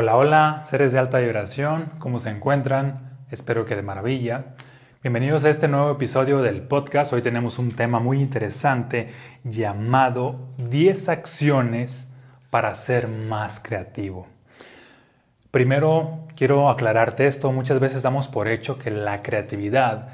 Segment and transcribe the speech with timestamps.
[0.00, 3.18] Hola, hola, seres de alta vibración, ¿cómo se encuentran?
[3.32, 4.54] Espero que de maravilla.
[5.02, 7.12] Bienvenidos a este nuevo episodio del podcast.
[7.12, 9.08] Hoy tenemos un tema muy interesante
[9.42, 12.06] llamado 10 acciones
[12.48, 14.28] para ser más creativo.
[15.50, 17.50] Primero, quiero aclararte esto.
[17.50, 20.10] Muchas veces damos por hecho que la creatividad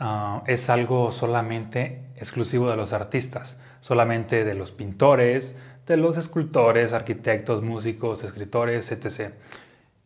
[0.00, 5.54] uh, es algo solamente exclusivo de los artistas, solamente de los pintores,
[5.90, 9.32] de los escultores, arquitectos, músicos, escritores, etc.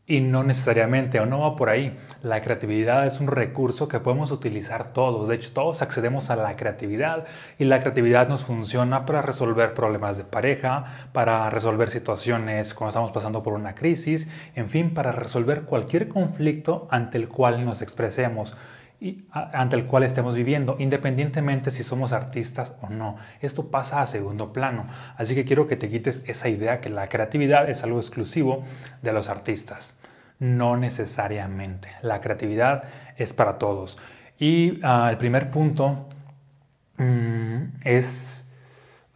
[0.06, 1.98] Y no necesariamente, o no va por ahí.
[2.22, 5.28] La creatividad es un recurso que podemos utilizar todos.
[5.28, 7.26] De hecho, todos accedemos a la creatividad
[7.58, 13.12] y la creatividad nos funciona para resolver problemas de pareja, para resolver situaciones cuando estamos
[13.12, 18.54] pasando por una crisis, en fin, para resolver cualquier conflicto ante el cual nos expresemos
[19.30, 23.16] ante el cual estemos viviendo, independientemente si somos artistas o no.
[23.40, 24.86] Esto pasa a segundo plano.
[25.16, 28.64] Así que quiero que te quites esa idea que la creatividad es algo exclusivo
[29.02, 29.94] de los artistas.
[30.38, 31.88] No necesariamente.
[32.02, 32.84] La creatividad
[33.16, 33.98] es para todos.
[34.38, 36.08] Y ah, el primer punto
[36.96, 38.44] mm, es,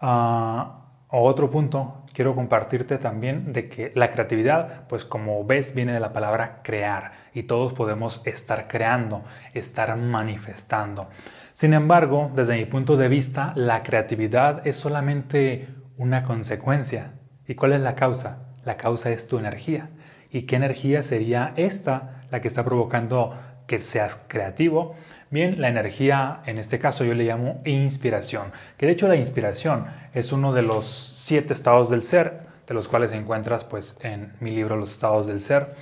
[0.01, 0.63] uh,
[1.09, 6.13] otro punto, quiero compartirte también de que la creatividad, pues como ves, viene de la
[6.13, 9.23] palabra crear y todos podemos estar creando,
[9.55, 11.11] estar manifestando.
[11.53, 17.13] Sin embargo, desde mi punto de vista, la creatividad es solamente una consecuencia.
[17.47, 18.49] ¿Y cuál es la causa?
[18.65, 19.91] La causa es tu energía.
[20.29, 23.39] ¿Y qué energía sería esta la que está provocando
[23.69, 24.97] que seas creativo?
[25.31, 29.85] Bien, la energía, en este caso yo le llamo inspiración, que de hecho la inspiración
[30.15, 34.51] es uno de los siete estados del ser, de los cuales encuentras pues en mi
[34.51, 35.75] libro Los estados del ser.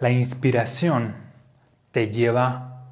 [0.00, 1.14] La inspiración
[1.92, 2.82] te lleva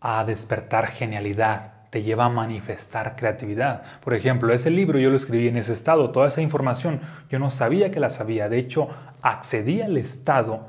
[0.00, 3.82] a despertar genialidad, te lleva a manifestar creatividad.
[4.02, 7.52] Por ejemplo, ese libro yo lo escribí en ese estado, toda esa información yo no
[7.52, 8.88] sabía que la sabía, de hecho
[9.22, 10.66] accedí al estado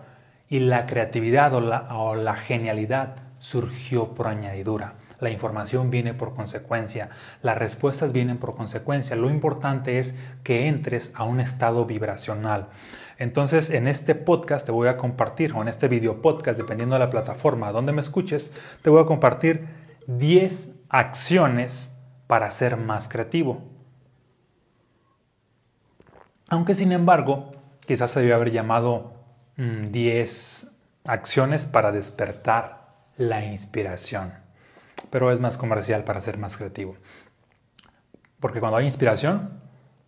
[0.48, 4.96] y la creatividad o la, o la genialidad surgió por añadidura.
[5.20, 7.10] La información viene por consecuencia,
[7.44, 9.16] las respuestas vienen por consecuencia.
[9.16, 12.70] Lo importante es que entres a un estado vibracional.
[13.20, 17.00] Entonces, en este podcast te voy a compartir, o en este video podcast, dependiendo de
[17.00, 19.68] la plataforma donde me escuches, te voy a compartir
[20.08, 23.62] 10 acciones para ser más creativo.
[26.50, 27.52] Aunque sin embargo,
[27.86, 29.14] quizás se debe haber llamado
[29.56, 32.85] 10 mm, acciones para despertar
[33.18, 34.34] la inspiración.
[35.10, 36.98] Pero es más comercial para ser más creativo.
[38.40, 39.62] Porque cuando hay inspiración,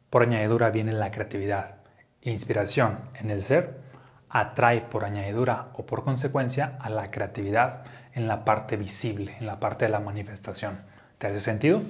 [0.09, 1.77] por añadidura viene la creatividad
[2.21, 3.87] inspiración en el ser
[4.29, 9.59] atrae por añadidura o por consecuencia a la creatividad en la parte visible, en la
[9.59, 10.79] parte de la manifestación.
[11.17, 11.81] ¿Te hace sentido?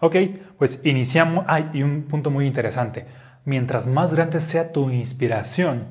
[0.00, 0.16] Ok,
[0.58, 1.44] pues iniciamos.
[1.48, 3.06] Hay y un punto muy interesante.
[3.44, 5.86] Mientras más grande sea tu inspiración,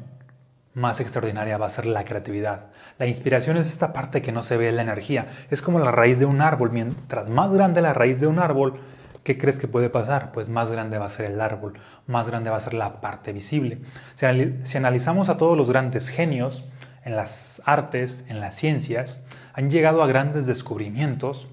[0.77, 2.67] más extraordinaria va a ser la creatividad.
[2.99, 5.27] La inspiración es esta parte que no se ve en la energía.
[5.49, 6.69] Es como la raíz de un árbol.
[6.71, 8.79] Mientras más grande la raíz de un árbol,
[9.23, 10.31] ¿qué crees que puede pasar?
[10.31, 13.33] Pues más grande va a ser el árbol, más grande va a ser la parte
[13.33, 13.81] visible.
[14.13, 16.63] Si, analizamos a todos los grandes genios
[17.03, 19.23] en las artes, en las ciencias,
[19.53, 21.47] han llegado a grandes descubrimientos,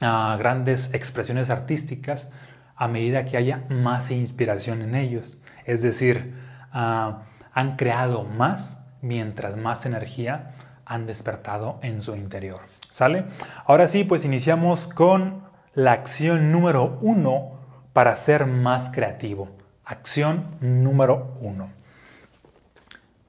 [0.00, 2.30] a grandes expresiones artísticas,
[2.76, 5.40] a medida que haya más inspiración en ellos.
[5.64, 6.34] Es decir,
[6.72, 7.24] ah,
[7.58, 10.52] han creado más mientras más energía
[10.86, 12.60] han despertado en su interior.
[12.88, 13.24] ¿Sale?
[13.66, 15.42] Ahora sí, pues iniciamos con
[15.74, 17.58] la acción número uno
[17.92, 19.48] para ser más creativo.
[19.84, 21.72] Acción número uno.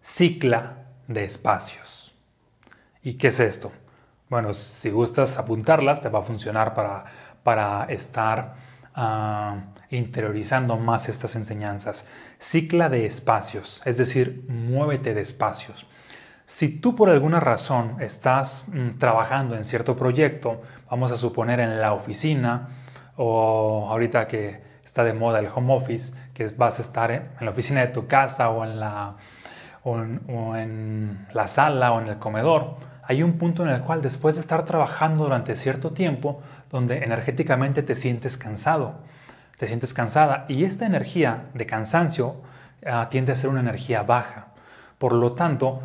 [0.03, 0.75] Cicla
[1.07, 2.13] de espacios.
[3.01, 3.71] ¿Y qué es esto?
[4.29, 7.05] Bueno, si gustas apuntarlas, te va a funcionar para,
[7.41, 8.53] para estar
[8.93, 9.55] ah,
[9.89, 12.05] interiorizando más estas enseñanzas.
[12.39, 15.85] Cicla de espacios, es decir, muévete de espacios.
[16.45, 21.79] Si tú por alguna razón estás mm, trabajando en cierto proyecto, vamos a suponer en
[21.79, 22.69] la oficina
[23.17, 27.51] o ahorita que está de moda el home office, que vas a estar en la
[27.51, 29.17] oficina de tu casa o en la,
[29.83, 34.35] o en, la sala o en el comedor, hay un punto en el cual después
[34.35, 38.95] de estar trabajando durante cierto tiempo, donde energéticamente te sientes cansado,
[39.59, 42.37] te sientes cansada y esta energía de cansancio
[42.85, 44.53] ah, tiende a ser una energía baja.
[44.97, 45.81] Por lo tanto,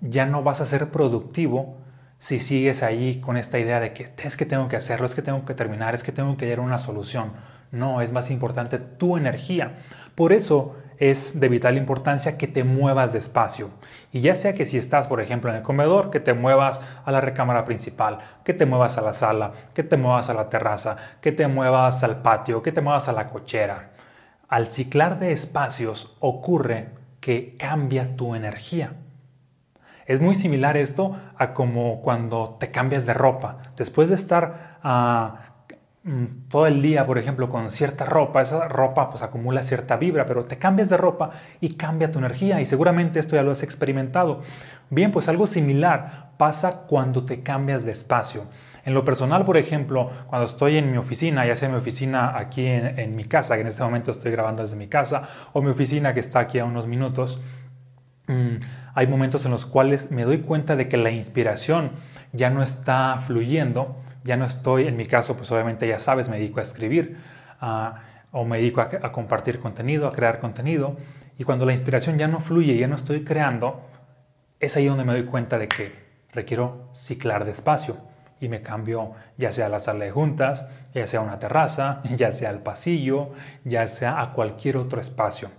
[0.00, 1.76] ya no vas a ser productivo
[2.20, 5.22] si sigues ahí con esta idea de que es que tengo que hacerlo, es que
[5.22, 7.32] tengo que terminar, es que tengo que hallar una solución.
[7.72, 9.74] No, es más importante tu energía.
[10.14, 13.70] Por eso es de vital importancia que te muevas despacio.
[14.12, 17.12] Y ya sea que si estás, por ejemplo, en el comedor, que te muevas a
[17.12, 20.96] la recámara principal, que te muevas a la sala, que te muevas a la terraza,
[21.20, 23.90] que te muevas al patio, que te muevas a la cochera.
[24.48, 26.90] Al ciclar de espacios ocurre
[27.20, 28.92] que cambia tu energía.
[30.06, 33.58] Es muy similar esto a como cuando te cambias de ropa.
[33.76, 35.55] Después de estar ah,
[36.48, 40.44] todo el día, por ejemplo, con cierta ropa, esa ropa pues acumula cierta vibra, pero
[40.44, 44.42] te cambias de ropa y cambia tu energía y seguramente esto ya lo has experimentado.
[44.88, 48.44] Bien, pues algo similar pasa cuando te cambias de espacio.
[48.84, 52.64] En lo personal, por ejemplo, cuando estoy en mi oficina, ya sea mi oficina aquí
[52.66, 55.22] en, mi casa, que en este momento estoy grabando desde mi casa,
[55.52, 57.40] o mi oficina que está aquí a unos minutos,
[58.28, 58.56] mm,
[58.94, 61.90] hay momentos en los cuales me doy cuenta de que la inspiración
[62.32, 63.96] ya no está fluyendo,
[64.26, 67.16] ya no estoy, en mi caso, pues obviamente ya sabes, me dedico a escribir
[67.60, 68.02] ah,
[68.32, 70.96] o me dedico a, compartir contenido, a crear contenido,
[71.38, 73.80] y cuando la inspiración ya no fluye, ya no estoy creando,
[74.60, 75.92] es ahí donde me doy cuenta de que
[76.32, 77.96] requiero ciclar despacio
[78.40, 82.02] y me cambio ya sea a la sala de juntas, ya sea a una terraza,
[82.16, 83.30] ya sea al pasillo,
[83.64, 85.50] ya sea a cualquier otro espacio.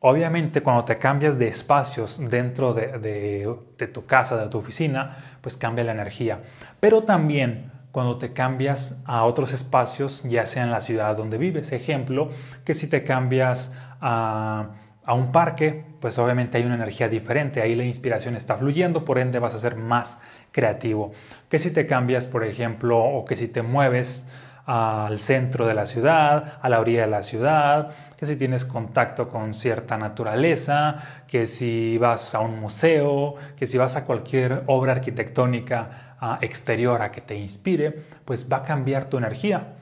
[0.00, 3.46] Obviamente cuando te cambias de espacios dentro de,
[3.92, 6.40] tu casa, de tu oficina, pues cambia la energía.
[6.80, 11.72] Pero también cuando te cambias a otros espacios, ya sea en la ciudad donde vives.
[11.72, 12.30] Ejemplo,
[12.64, 14.70] que si te cambias a,
[15.04, 19.18] a un parque, pues obviamente hay una energía diferente, ahí la inspiración está fluyendo, por
[19.18, 20.18] ende vas a ser más
[20.52, 21.12] creativo.
[21.48, 24.26] Que si te cambias, por ejemplo, o que si te mueves
[24.64, 29.28] al centro de la ciudad, a la orilla de la ciudad, que si tienes contacto
[29.28, 34.92] con cierta naturaleza, que si vas a un museo, que si vas a cualquier obra
[34.92, 39.74] arquitectónica exterior a que te inspire, pues va a cambiar tu energía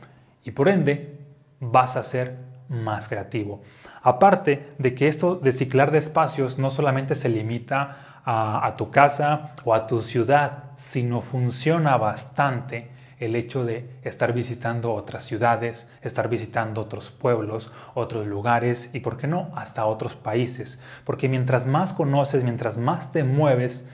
[0.45, 1.19] y por ende
[1.61, 2.37] vas a ser
[2.69, 3.63] más creativo.
[4.03, 9.53] Aparte de que esto de ciclar de espacios no solamente se limita a, tu casa
[9.65, 16.29] o a tu ciudad, sino funciona bastante el hecho de estar visitando otras ciudades, estar
[16.29, 20.79] visitando otros pueblos, otros lugares y, ¿por qué no?, hasta otros países.
[21.05, 23.85] Porque mientras más conoces, mientras más te mueves,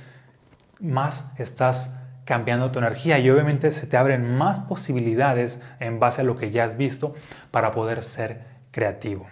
[0.79, 1.97] más estás
[2.27, 6.51] cambiando tu energía y obviamente se te abren más posibilidades en base a lo que
[6.51, 7.15] ya has visto
[7.51, 9.27] para poder ser creativo.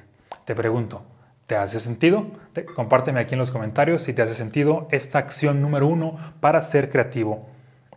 [0.47, 1.03] Te pregunto,
[1.47, 2.27] ¿Te hace sentido?
[2.75, 6.91] compárteme aquí en los comentarios si te hace sentido esta acción número uno para ser
[6.91, 7.49] creativo.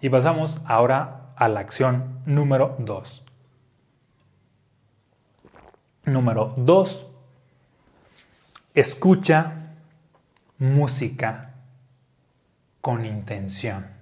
[0.02, 3.24] Y pasamos ahora a la acción número dos.
[6.04, 7.06] Número dos,
[8.74, 9.74] escucha
[10.58, 11.54] música
[12.82, 13.97] con intención.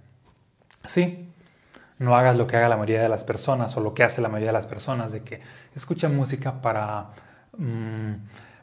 [0.88, 1.30] Sí,
[2.00, 4.30] no hagas lo que haga la mayoría de las personas o lo que hace la
[4.30, 5.42] mayoría de las personas, de que
[5.76, 7.12] escucha música para...
[7.58, 8.14] Mm,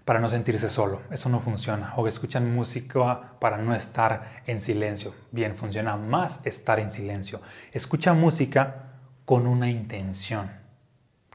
[0.04, 1.02] para no sentirse solo.
[1.10, 1.94] Eso no funciona.
[1.96, 5.14] O escuchan música para no estar en silencio.
[5.30, 7.40] Bien, funciona más estar en silencio.
[7.72, 8.92] Escucha música
[9.24, 10.50] con una intención.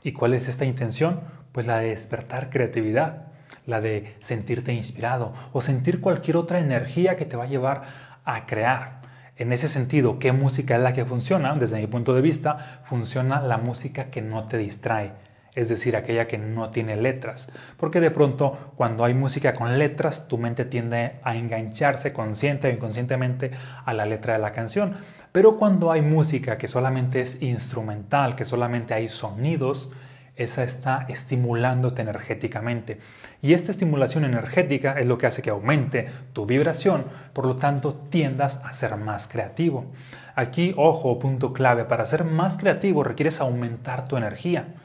[0.03, 1.21] ¿Y cuál es esta intención?
[1.51, 3.27] Pues la de despertar creatividad,
[3.65, 7.83] la de sentirte inspirado o sentir cualquier otra energía que te va a llevar
[8.25, 8.96] a crear.
[9.39, 11.53] En ese sentido, ¿qué música es la que funciona?
[11.53, 15.11] Desde mi punto de vista, funciona la música que no te distrae,
[15.53, 17.47] es decir, aquella que no tiene letras.
[17.77, 22.71] Porque de pronto cuando hay música con letras, tu mente tiende a engancharse consciente o
[22.71, 23.51] inconscientemente
[23.85, 24.97] a la letra de la canción.
[25.31, 29.91] Pero cuando hay música que solamente es instrumental, que solamente hay sonidos,
[30.37, 32.99] esa está estimulándote energéticamente.
[33.41, 37.93] Y esta estimulación energética es lo que hace que aumente tu vibración, por lo tanto
[38.09, 39.91] tiendas a ser más creativo.
[40.35, 44.75] Aquí, ojo, punto clave, para ser más creativo requieres aumentar tu energía.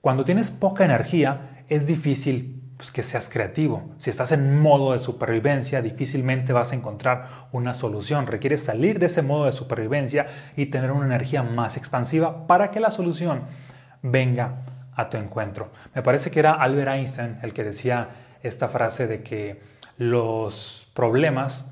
[0.00, 3.90] Cuando tienes poca energía, es difícil pues, que seas creativo.
[3.98, 8.26] Si estás en modo de supervivencia, difícilmente vas a encontrar una solución.
[8.28, 10.26] Requieres salir de ese modo de supervivencia
[10.56, 13.42] y tener una energía más expansiva para que la solución
[14.02, 14.62] venga
[14.96, 15.70] a tu encuentro.
[15.94, 18.08] Me parece que era Albert Einstein el que decía
[18.42, 19.60] esta frase de que
[19.98, 21.66] los problemas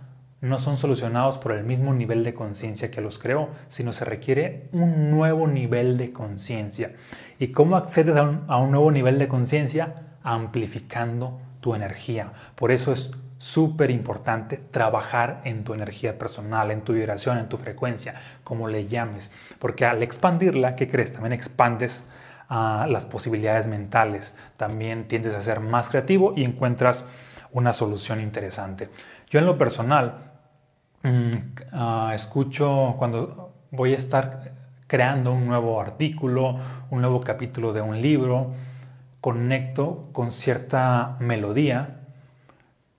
[0.44, 4.68] no son solucionados por el mismo nivel de conciencia que los creó, sino se requiere
[4.72, 6.92] un nuevo nivel de conciencia.
[7.38, 9.94] ¿Y cómo accedes a un, nuevo nivel de conciencia?
[10.22, 12.32] Amplificando tu energía.
[12.56, 17.56] Por eso es súper importante trabajar en tu energía personal, en tu vibración, en tu
[17.56, 18.14] frecuencia,
[18.44, 19.30] como le llames.
[19.58, 21.12] Porque al expandirla, ¿qué crees?
[21.12, 22.06] También expandes
[22.48, 24.34] las posibilidades mentales.
[24.56, 27.04] También tiendes a ser más creativo y encuentras
[27.52, 28.90] una solución interesante.
[29.30, 30.32] Yo en lo personal
[31.02, 31.32] mm,
[31.72, 34.52] ah, escucho cuando voy a estar
[34.86, 36.58] creando un nuevo artículo,
[36.90, 38.52] un nuevo capítulo de un libro,
[39.20, 42.00] conecto con cierta melodía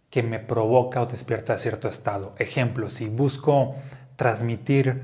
[0.09, 2.33] que me provoca o despierta cierto estado.
[2.39, 3.75] Ejemplo, si busco
[4.15, 5.03] transmitir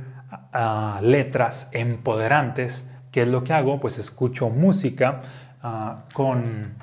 [0.53, 3.79] ah, letras empoderantes, ¿qué es lo que hago?
[3.79, 5.21] Pues escucho música
[5.61, 6.75] ah, con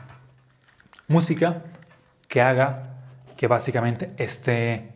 [1.08, 1.62] música
[2.28, 2.82] que haga
[3.36, 4.92] que básicamente esté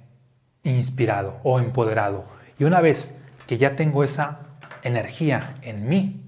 [0.65, 2.25] inspirado o empoderado.
[2.59, 3.15] Y una vez
[3.47, 4.41] que ya tengo esa
[4.83, 6.23] energía en mí,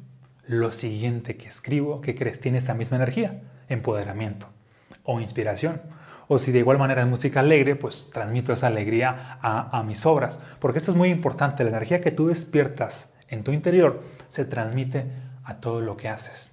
[0.46, 2.40] lo siguiente que escribo, ¿qué crees?
[2.40, 4.48] Tiene esa misma energía, empoderamiento
[5.02, 5.82] o inspiración.
[6.28, 10.06] O si de igual manera es música alegre, pues transmito esa alegría a, a mis
[10.06, 10.38] obras.
[10.58, 15.06] Porque esto es muy importante, la energía que tú despiertas en tu interior se transmite
[15.44, 16.50] a todo lo que haces.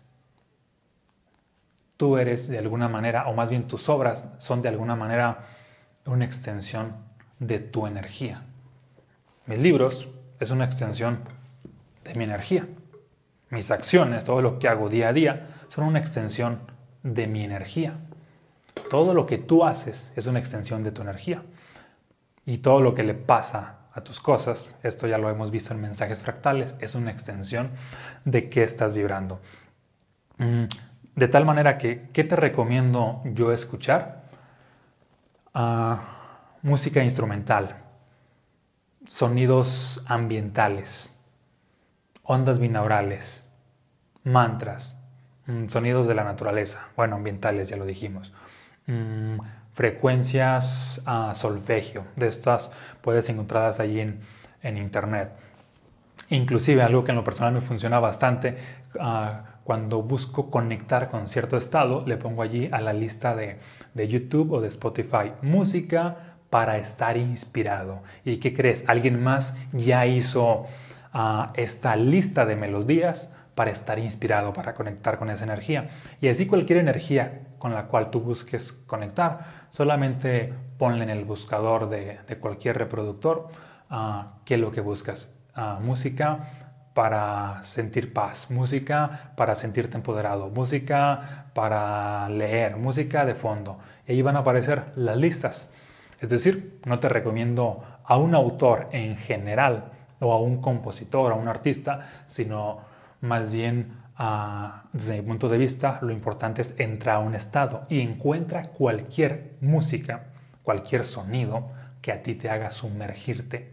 [1.98, 5.46] Tú eres de alguna manera, o más bien tus obras son de alguna manera
[6.06, 6.96] una extensión
[7.40, 8.44] de tu energía.
[9.46, 10.08] Mis libros
[10.40, 11.20] es una extensión
[12.04, 12.68] de mi energía.
[13.50, 16.60] Mis acciones, todo lo que hago día a día, son una extensión
[17.04, 18.00] de mi energía.
[18.90, 21.44] Todo lo que tú haces es una extensión de tu energía.
[22.46, 25.82] Y todo lo que le pasa a tus cosas, esto ya lo hemos visto en
[25.82, 27.72] mensajes fractales, es una extensión
[28.26, 29.42] de qué estás vibrando.
[30.38, 30.66] Mm,
[31.16, 34.24] de tal manera que, ¿qué te recomiendo yo escuchar?
[35.54, 37.78] Ah, música instrumental,
[39.08, 41.14] sonidos ambientales,
[42.24, 43.46] ondas binaurales,
[44.24, 44.98] mantras,
[45.48, 48.32] mm, sonidos de la naturaleza, bueno, ambientales ya lo dijimos,
[48.88, 49.38] mm,
[49.74, 54.20] frecuencias a solfegio, de estas puedes encontrarlas allí en,
[54.62, 55.32] en, internet.
[56.30, 58.58] Inclusive algo que en lo personal me funciona bastante,
[58.96, 63.60] uh, cuando busco conectar con cierto estado, le pongo allí a la lista de,
[63.94, 68.02] de YouTube o de Spotify música para estar inspirado.
[68.26, 68.84] ¿Y qué crees?
[68.88, 70.66] Alguien más ya hizo
[71.14, 75.90] uh, esta lista de melodías para estar inspirado, para conectar con esa energía.
[76.20, 81.90] Y así cualquier energía con la cual tú busques conectar, solamente ponle en el buscador
[81.90, 83.50] de, cualquier reproductor
[83.92, 85.32] uh, qué es lo que buscas.
[85.56, 86.40] Uh, música
[86.96, 93.78] para sentir paz, música para sentirte empoderado, música para leer, música de fondo.
[94.08, 95.70] Y ahí van a aparecer las listas.
[96.20, 101.36] Es decir, no te recomiendo a un autor en general o a un compositor, a
[101.36, 102.80] un artista, sino
[103.22, 104.01] más bien
[104.94, 109.54] desde mi punto de vista lo importante es entrar a un estado y encuentra cualquier
[109.62, 110.26] música,
[110.64, 113.72] cualquier sonido que a ti te haga sumergirte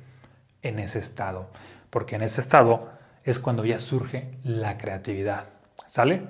[0.63, 1.51] en ese estado.
[1.91, 2.91] Porque en ese estado
[3.25, 5.47] es cuando ya surge la creatividad.
[5.87, 6.23] ¿Sale?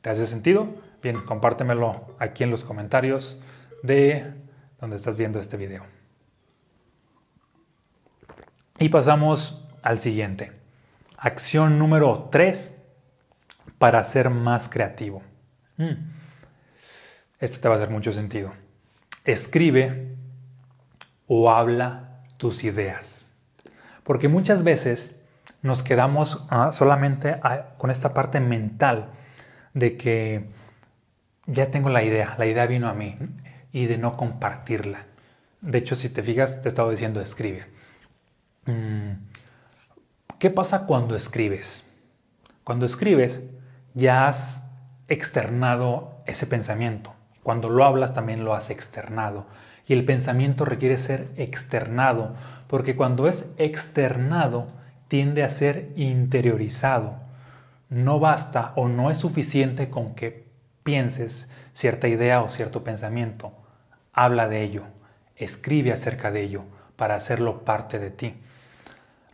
[0.00, 0.68] ¿Te hace sentido?
[1.02, 3.40] Bien, compártemelo aquí en los comentarios
[3.82, 4.32] de
[4.80, 5.84] donde estás viendo este video.
[8.78, 10.52] Y pasamos al siguiente.
[11.18, 12.79] Acción número 3
[13.80, 15.22] para ser más creativo.
[15.78, 15.94] Mm.
[17.38, 18.52] Este te va a hacer mucho sentido.
[19.24, 20.16] Escribe
[21.26, 23.32] o habla tus ideas.
[24.04, 25.18] Porque muchas veces
[25.62, 27.40] nos quedamos ah, solamente
[27.78, 29.12] con esta parte mental
[29.72, 30.50] de que
[31.46, 33.16] ya tengo la idea, la idea vino a mí
[33.72, 35.06] y de no compartirla.
[35.62, 37.64] De hecho, si te fijas, te he estado diciendo escribe.
[38.66, 39.12] Mm,
[40.38, 41.82] ¿Qué pasa cuando escribes?
[42.62, 43.40] Cuando escribes,
[43.94, 44.62] ya has
[45.08, 47.14] externado ese pensamiento.
[47.42, 49.46] Cuando lo hablas, también lo has externado.
[49.86, 52.34] Y el pensamiento requiere ser externado,
[52.68, 54.68] porque cuando es externado,
[55.08, 57.14] tiende a ser interiorizado.
[57.88, 60.46] No basta o no es suficiente con que
[60.84, 63.52] pienses cierta idea o cierto pensamiento
[64.12, 64.84] habla de ello,
[65.36, 66.62] escribe acerca de ello
[66.96, 68.34] para hacerlo parte de ti.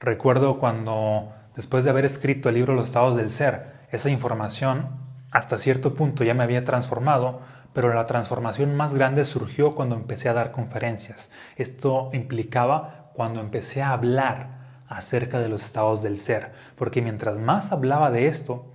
[0.01, 4.89] Recuerdo cuando, después de haber escrito el libro Los estados del ser, esa información
[5.31, 7.41] hasta cierto punto ya me había transformado,
[7.73, 11.31] pero la transformación más grande surgió cuando empecé a dar conferencias.
[11.57, 14.57] Esto implicaba cuando empecé a hablar
[14.89, 18.73] acerca de los estados del ser, porque mientras más hablaba de esto,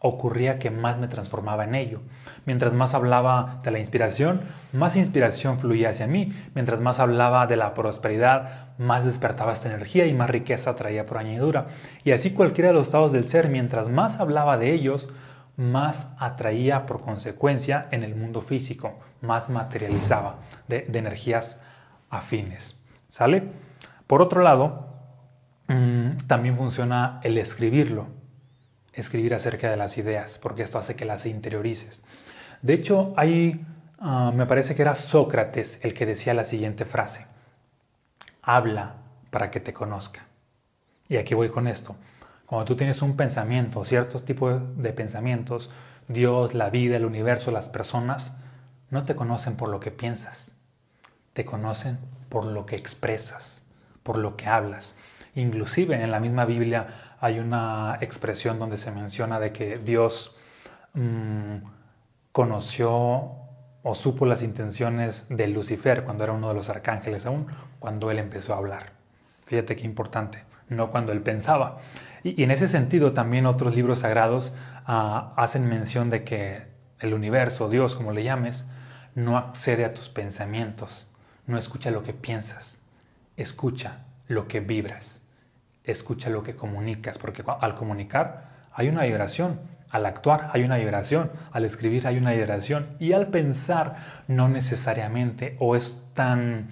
[0.00, 2.00] ocurría que más me transformaba en ello.
[2.48, 4.40] Mientras más hablaba de la inspiración,
[4.72, 6.32] más inspiración fluía hacia mí.
[6.54, 11.18] Mientras más hablaba de la prosperidad, más despertaba esta energía y más riqueza traía por
[11.18, 11.66] añadidura.
[12.04, 15.10] Y así cualquiera de los estados del ser, mientras más hablaba de ellos,
[15.58, 20.36] más atraía por consecuencia en el mundo físico, más materializaba
[20.68, 21.60] de, energías
[22.08, 22.78] afines.
[23.10, 23.42] ¿Sale?
[24.06, 24.88] Por otro lado,
[25.66, 28.06] mm, también funciona el escribirlo
[28.94, 32.02] escribir acerca de las ideas, porque esto hace que las interiorices.
[32.62, 33.64] De hecho, ahí
[34.34, 37.26] me parece que era Sócrates el que decía la siguiente frase,
[38.42, 38.94] habla
[39.30, 40.26] para que te conozca.
[41.08, 41.96] Y aquí voy con esto.
[42.46, 45.70] Cuando tú tienes un pensamiento, ciertos tipos de pensamientos,
[46.06, 48.34] Dios, la vida, el universo, las personas,
[48.90, 50.50] no te conocen por lo que piensas,
[51.34, 51.98] te conocen
[52.30, 53.66] por lo que expresas,
[54.02, 54.94] por lo que hablas.
[55.34, 60.34] Inclusive en la misma Biblia hay una expresión donde se menciona de que Dios
[60.94, 61.56] mm,
[62.38, 63.32] conoció
[63.82, 67.48] o supo las intenciones de Lucifer cuando era uno de los arcángeles aún,
[67.80, 68.92] cuando él empezó a hablar.
[69.46, 71.78] Fíjate qué importante, no cuando él pensaba.
[72.22, 74.52] Y, en ese sentido también otros libros sagrados
[74.86, 76.62] ah, hacen mención de que
[77.00, 78.66] el universo, Dios como le llames,
[79.16, 81.08] no accede a tus pensamientos,
[81.48, 82.78] no escucha lo que piensas,
[83.36, 85.22] escucha lo que vibras,
[85.82, 89.58] escucha lo que comunicas, porque al comunicar hay una vibración,
[89.90, 95.56] al actuar hay una vibración, al escribir hay una vibración y al pensar no necesariamente
[95.58, 96.68] o es tan,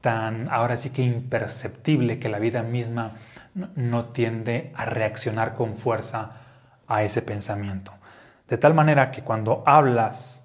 [0.00, 3.12] tan ahora sí que imperceptible que la vida misma
[3.54, 6.30] no tiende a reaccionar con fuerza
[6.86, 7.92] a ese pensamiento.
[8.48, 10.44] De tal manera que cuando hablas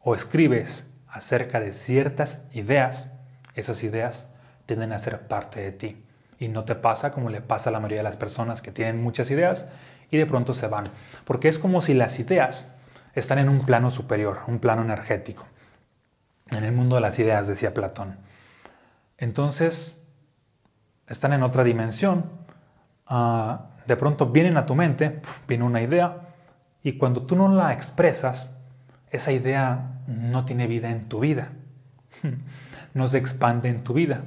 [0.00, 3.10] o escribes acerca de ciertas ideas,
[3.54, 4.28] esas ideas
[4.66, 6.04] tienden a ser parte de ti.
[6.38, 9.02] Y no te pasa como le pasa a la mayoría de las personas que tienen
[9.02, 9.66] muchas ideas
[10.10, 10.84] y de pronto se van.
[11.24, 12.68] Porque es como si las ideas
[13.14, 15.46] están en un plano superior, un plano energético.
[16.50, 18.18] En el mundo de las ideas, decía Platón.
[19.18, 20.00] Entonces,
[21.06, 22.24] están en otra dimensión.
[23.06, 26.28] Ah, de pronto vienen a tu mente, viene una idea,
[26.82, 28.50] y cuando tú no la expresas,
[29.10, 31.52] esa idea no tiene vida en tu vida.
[32.92, 34.24] No se expande en tu vida.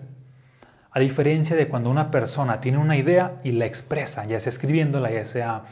[0.95, 5.09] A diferencia de cuando una persona tiene una idea y la expresa, ya sea escribiéndola,
[5.11, 5.63] ya sea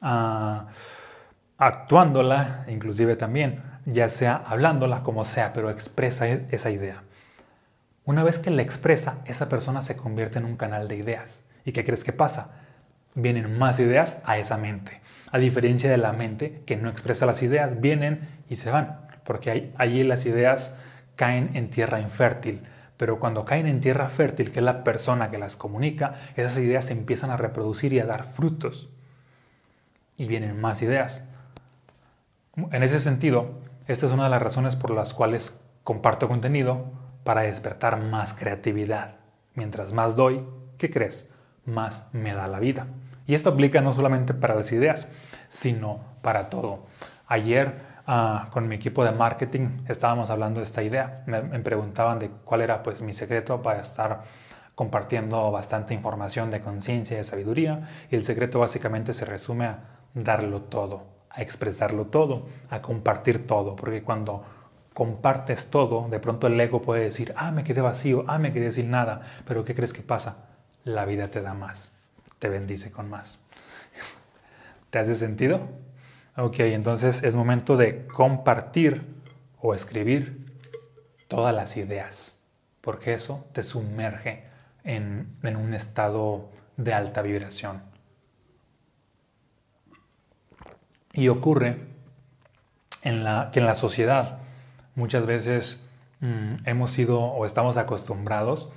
[0.00, 0.68] ah,
[1.58, 7.02] actuándola, inclusive también, ya sea hablándola, como sea, pero expresa e-, esa idea.
[8.06, 11.42] Una vez que la expresa, esa persona se convierte en un canal de ideas.
[11.66, 12.52] ¿Y qué crees que pasa?
[13.14, 15.02] Vienen más ideas a esa mente.
[15.30, 19.74] A diferencia de la mente que no expresa las ideas, vienen y se van, porque
[19.76, 20.74] allí las ideas
[21.16, 22.62] caen en tierra infértil
[23.00, 26.84] pero cuando caen en tierra fértil, que es la persona que las comunica, esas ideas
[26.84, 28.90] se empiezan a reproducir y a dar frutos.
[30.18, 31.22] Y vienen más ideas.
[32.56, 33.52] En ese sentido,
[33.86, 36.92] esta es una de las razones por las cuales comparto contenido
[37.24, 39.14] para despertar más creatividad.
[39.54, 40.44] Mientras más doy,
[40.76, 41.26] ¿qué crees?
[41.64, 42.86] Más me da la vida.
[43.26, 45.08] Y esto aplica no solamente para las ideas,
[45.48, 46.84] sino para todo.
[47.28, 51.22] Ayer Ah, con mi equipo de marketing estábamos hablando de esta idea.
[51.26, 54.22] Me, preguntaban de cuál era pues mi secreto para estar
[54.74, 57.88] compartiendo bastante información de conciencia y de sabiduría.
[58.10, 59.78] Y el secreto básicamente se resume a
[60.14, 63.76] darlo todo, a expresarlo todo, a compartir todo.
[63.76, 64.44] Porque cuando
[64.94, 68.72] compartes todo, de pronto el ego puede decir, ah, me quedé vacío, ah, me quedé
[68.72, 69.22] sin nada.
[69.46, 70.36] Pero ¿qué crees que pasa?
[70.84, 71.92] La vida te da más,
[72.38, 73.38] te bendice con más.
[74.90, 75.60] ¿Te hace sentido?
[76.36, 79.04] Ok, entonces es momento de compartir
[79.60, 80.46] o escribir
[81.28, 82.38] todas las ideas,
[82.80, 84.44] porque eso te sumerge
[84.84, 87.82] en, un estado de alta vibración.
[91.12, 91.78] Y ocurre
[93.02, 94.38] en la, que en la sociedad
[94.94, 95.84] muchas veces
[96.20, 98.68] mm, hemos sido o estamos acostumbrados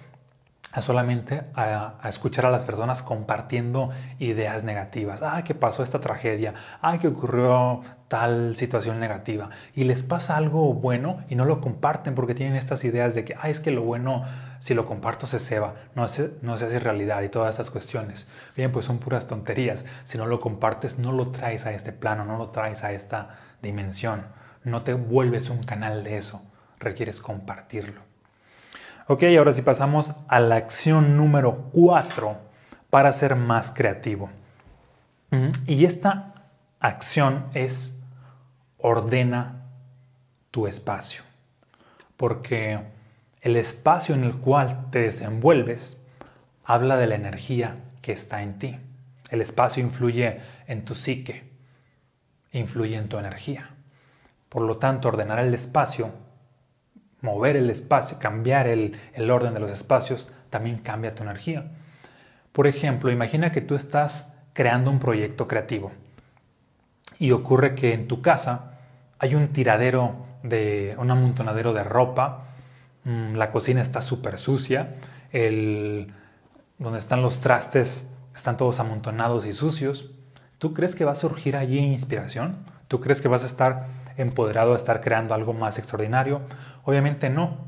[0.73, 5.21] a solamente a, escuchar a las personas compartiendo ideas negativas.
[5.21, 6.55] Ah, que pasó esta tragedia.
[6.81, 9.51] Ah, que ocurrió tal situación negativa.
[9.75, 13.35] Y les pasa algo bueno y no lo comparten porque tienen estas ideas de que,
[13.39, 14.25] ah, es que lo bueno,
[14.59, 18.27] si lo comparto se ceba, no se, no se hace realidad y todas estas cuestiones.
[18.55, 19.85] Bien, pues son puras tonterías.
[20.05, 23.37] Si no lo compartes, no lo traes a este plano, no lo traes a esta
[23.61, 24.25] dimensión.
[24.63, 26.41] No te vuelves un canal de eso.
[26.79, 28.12] Requieres compartirlo.
[29.05, 32.37] Ok, ahora sí pasamos a la acción número 4
[32.89, 34.29] para ser más creativo.
[35.65, 36.45] Y esta
[36.79, 37.99] acción es
[38.77, 39.65] ordena
[40.51, 41.23] tu espacio.
[42.15, 42.79] Porque
[43.41, 45.97] el espacio en el cual te desenvuelves
[46.63, 48.79] habla de la energía que está en ti.
[49.29, 51.51] El espacio influye en tu psique,
[52.53, 53.71] influye en tu energía.
[54.47, 56.11] Por lo tanto, ordenar el espacio
[57.23, 58.99] mover el espacio, cambiar el,
[59.31, 61.71] orden de los espacios, también cambia tu energía.
[62.51, 65.91] Por ejemplo, imagina que tú estás creando un proyecto creativo
[67.17, 68.77] y ocurre que en tu casa
[69.17, 72.49] hay un tiradero de un amontonadero de ropa,
[73.05, 74.95] mm, la cocina está súper sucia,
[75.31, 76.13] el,
[76.77, 80.09] donde están los trastes están todos amontonados y sucios.
[80.57, 82.57] ¿Tú crees que va a surgir allí inspiración?
[82.87, 86.41] ¿Tú crees que vas a estar empoderado a estar creando algo más extraordinario?
[86.83, 87.67] Obviamente no,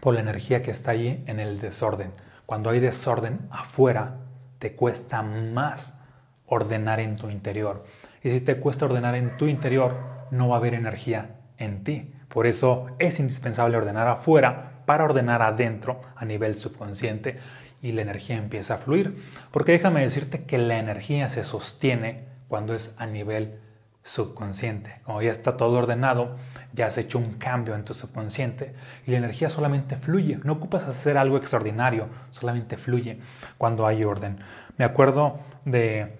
[0.00, 2.12] por la energía que está ahí en el desorden.
[2.46, 4.18] Cuando hay desorden afuera,
[4.58, 5.98] te cuesta más
[6.46, 7.84] ordenar en tu interior.
[8.22, 9.96] Y si te cuesta ordenar en tu interior,
[10.30, 12.12] no va a haber energía en ti.
[12.28, 17.38] Por eso es indispensable ordenar afuera para ordenar adentro a nivel subconsciente
[17.82, 19.22] y la energía empieza a fluir.
[19.50, 23.60] Porque déjame decirte que la energía se sostiene cuando es a nivel
[24.06, 25.00] subconsciente.
[25.04, 26.36] Como ya está todo ordenado,
[26.72, 28.72] ya has hecho un cambio en tu subconsciente
[29.06, 30.38] y la energía solamente fluye.
[30.44, 33.18] No ocupas hacer algo extraordinario, solamente fluye
[33.58, 34.38] cuando hay orden.
[34.78, 36.16] Me acuerdo de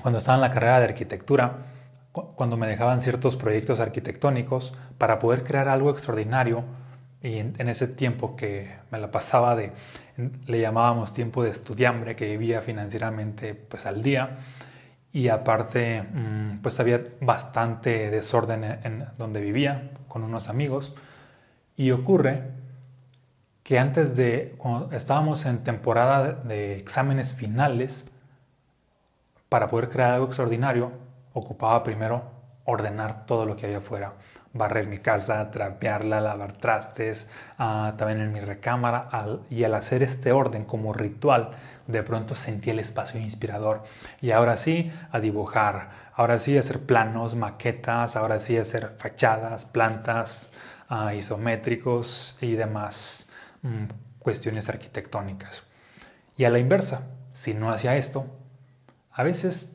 [0.00, 1.66] cuando estaba en la carrera de arquitectura,
[2.12, 6.64] cuando me dejaban ciertos proyectos arquitectónicos para poder crear algo extraordinario
[7.22, 9.72] y en, ese tiempo que me la pasaba de,
[10.46, 14.38] le llamábamos tiempo de estudiambre, que vivía financieramente pues al día
[15.18, 20.94] y aparte mm, pues había bastante desorden en, donde vivía con unos amigos
[21.76, 22.44] y ocurre
[23.64, 28.08] que antes de, cuando estábamos en temporada de exámenes finales,
[29.48, 30.92] para poder crear algo extraordinario,
[31.32, 32.22] ocupaba primero
[32.64, 34.12] ordenar todo lo que había afuera.
[34.52, 37.28] Barrer mi casa, trapearla, lavar trastes,
[37.58, 39.08] ah, también en mi recámara.
[39.50, 41.50] y al hacer este orden como ritual,
[41.88, 43.82] de pronto sentí el espacio inspirador.
[44.20, 46.08] Y ahora sí, a dibujar.
[46.14, 48.14] Ahora sí, a hacer planos, maquetas.
[48.14, 50.50] Ahora sí, a hacer fachadas, plantas,
[50.88, 53.30] ah, isométricos y demás
[53.62, 53.84] mm,
[54.18, 55.62] cuestiones arquitectónicas.
[56.36, 58.26] Y a la inversa, si no hacía esto,
[59.10, 59.74] a veces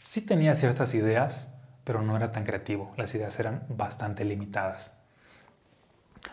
[0.00, 1.48] sí tenía ciertas ideas,
[1.82, 2.92] pero no era tan creativo.
[2.98, 4.92] Las ideas eran bastante limitadas.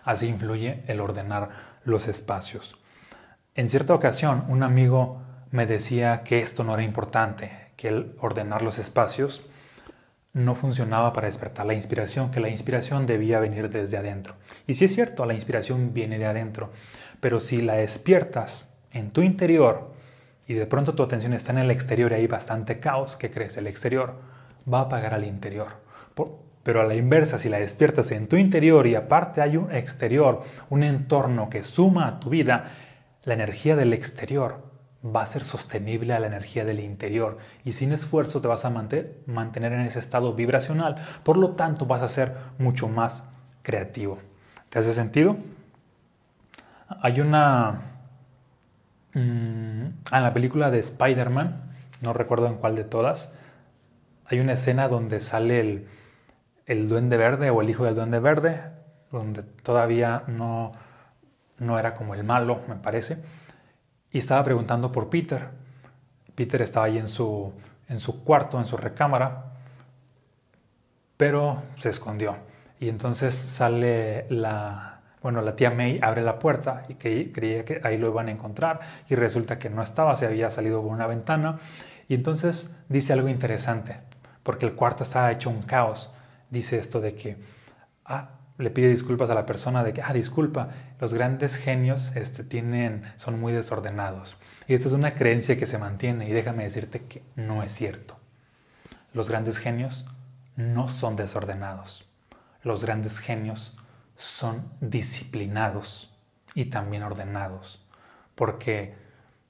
[0.04, 1.50] Así influye el ordenar
[1.86, 2.81] los espacios.
[3.54, 8.62] En cierta ocasión, un amigo me decía que esto no era importante, que el ordenar
[8.62, 9.46] los espacios
[10.32, 14.36] no funcionaba para despertar la inspiración, que la inspiración debía venir desde adentro.
[14.68, 16.72] Y sí es cierto, la inspiración viene de adentro,
[17.20, 19.92] pero si la despiertas en tu interior
[20.48, 23.58] y de pronto tu atención está en el exterior y hay bastante caos, ¿qué crees?
[23.58, 24.16] El exterior
[24.72, 25.82] va a apagar al interior.
[26.64, 30.44] pero a la inversa, si la despiertas en tu interior y aparte hay un exterior,
[30.70, 32.72] un entorno que suma a tu vida,
[33.24, 34.70] la energía del exterior
[35.04, 38.70] va a ser sostenible a la energía del interior y sin esfuerzo te vas a
[38.70, 40.96] mantener en ese estado vibracional.
[41.24, 43.28] Por lo tanto, vas a ser mucho más
[43.64, 44.20] creativo.
[44.70, 45.38] ¿Te hace sentido?
[47.02, 47.92] Hay una
[49.14, 51.64] Mm, en la película de Spider-Man,
[52.02, 53.32] no recuerdo en cuál de todas,
[54.26, 55.88] hay una escena donde sale el,
[56.66, 58.62] el, duende verde o el hijo del duende verde,
[59.12, 60.72] donde todavía no,
[61.62, 63.20] no era como el malo, me parece,
[64.12, 65.48] y estaba preguntando por Peter.
[66.36, 67.54] Peter estaba ahí en su,
[67.88, 69.54] en su cuarto, en su recámara,
[71.16, 72.36] pero se escondió.
[72.80, 77.80] Y entonces sale la, bueno, la tía May abre la puerta y que creía que
[77.84, 81.06] ahí lo iban a encontrar y resulta que no estaba, se había salido por una
[81.06, 81.60] ventana
[82.08, 84.00] y entonces dice algo interesante,
[84.42, 86.12] porque el cuarto estaba hecho un caos.
[86.50, 87.38] Dice esto de que
[88.04, 90.70] ah, le pide disculpas a la persona de que, ah, disculpa,
[91.02, 94.38] los grandes genios este, tienen, son muy desordenados.
[94.68, 98.20] Y esta es una creencia que se mantiene y déjame decirte que no es cierto.
[99.12, 100.06] Los grandes genios
[100.56, 102.08] no son desordenados.
[102.62, 103.76] Los grandes genios
[104.16, 106.14] son disciplinados
[106.54, 107.84] y también ordenados.
[108.36, 108.94] Porque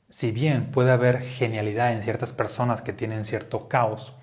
[0.09, 4.13] si bien puede haber genialidad en ciertas personas que tienen cierto caos,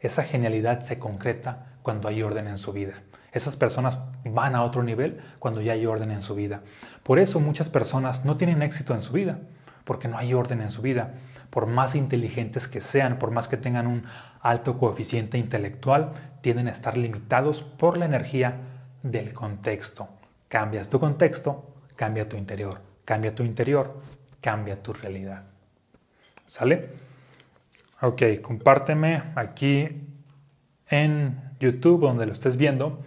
[0.00, 2.92] esa genialidad se concreta cuando hay orden en su vida.
[3.34, 6.62] Esas personas van a otro nivel cuando ya hay orden en su vida.
[7.02, 9.40] Por eso muchas personas no tienen éxito en su vida,
[9.82, 11.14] porque no hay orden en su vida.
[11.50, 14.04] Por más inteligentes que sean, por más que tengan un
[14.40, 18.54] alto coeficiente intelectual, tienden a estar limitados por la energía
[19.02, 20.08] del contexto.
[20.48, 22.80] Cambias tu contexto, cambia tu interior.
[23.04, 24.00] Cambia tu interior,
[24.40, 25.42] cambia tu realidad.
[26.46, 26.90] ¿Sale?
[28.00, 29.88] Ok, compárteme aquí
[30.88, 33.02] en YouTube, donde lo estés viendo,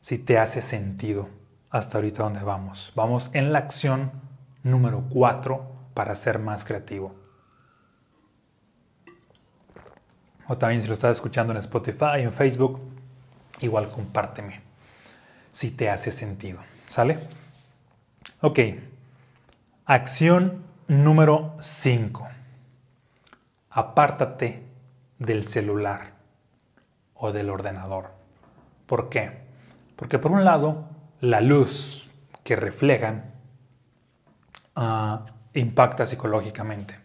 [0.00, 1.28] si te hace sentido
[1.70, 2.92] hasta ahorita donde vamos.
[2.94, 4.10] Vamos en la acción
[4.62, 7.14] número 4 para ser más creativo.
[10.48, 12.80] O también si lo estás escuchando en Spotify, en Facebook,
[13.60, 14.60] igual compárteme
[15.52, 16.58] si te hace sentido.
[16.88, 17.18] ¿Sale?
[18.40, 18.58] Ok.
[19.84, 22.26] Acción número 5.
[23.70, 24.64] Apártate
[25.18, 26.12] del celular
[27.14, 28.10] o del ordenador.
[28.86, 29.49] ¿Por qué?
[30.00, 30.88] Porque por un lado,
[31.20, 32.10] la luz
[32.42, 33.34] que reflejan
[34.74, 36.98] ah, impacta psicológicamente.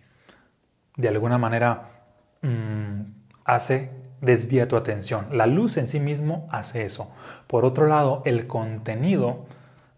[0.96, 1.90] De alguna manera
[2.42, 3.02] mm,
[3.44, 5.28] hace desvía tu atención.
[5.32, 7.12] La luz en sí mismo hace eso.
[7.48, 9.46] Por otro lado, el contenido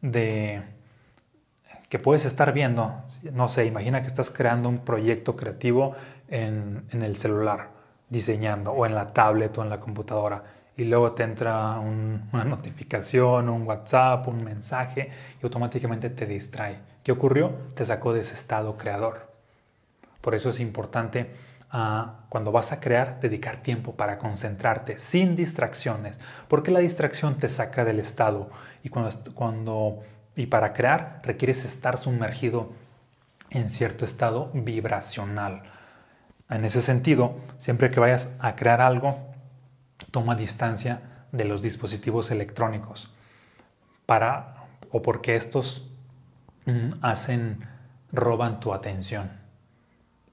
[0.01, 0.63] de
[1.89, 5.95] que puedes estar viendo, no sé, imagina que estás creando un proyecto creativo
[6.29, 7.69] en, el celular,
[8.09, 10.43] diseñando, o en la tablet o en la computadora,
[10.77, 15.09] y luego te entra una notificación, un WhatsApp, un mensaje,
[15.41, 16.77] y automáticamente te distrae.
[17.03, 17.51] ¿Qué ocurrió?
[17.73, 19.31] Te sacó de ese estado creador.
[20.21, 21.31] Por eso es importante
[22.29, 27.83] cuando vas a crear, dedicar tiempo para concentrarte sin distracciones, porque la distracción te saca
[27.83, 28.49] del estado
[28.83, 30.03] y, cuando,
[30.35, 32.71] y para crear requieres estar sumergido
[33.49, 35.63] en cierto estado vibracional.
[36.49, 39.19] En ese sentido, siempre que vayas a crear algo,
[40.11, 43.11] toma distancia de los dispositivos electrónicos
[44.05, 45.89] para o porque estos
[46.65, 47.67] mm, hacen
[48.11, 49.31] roban tu atención.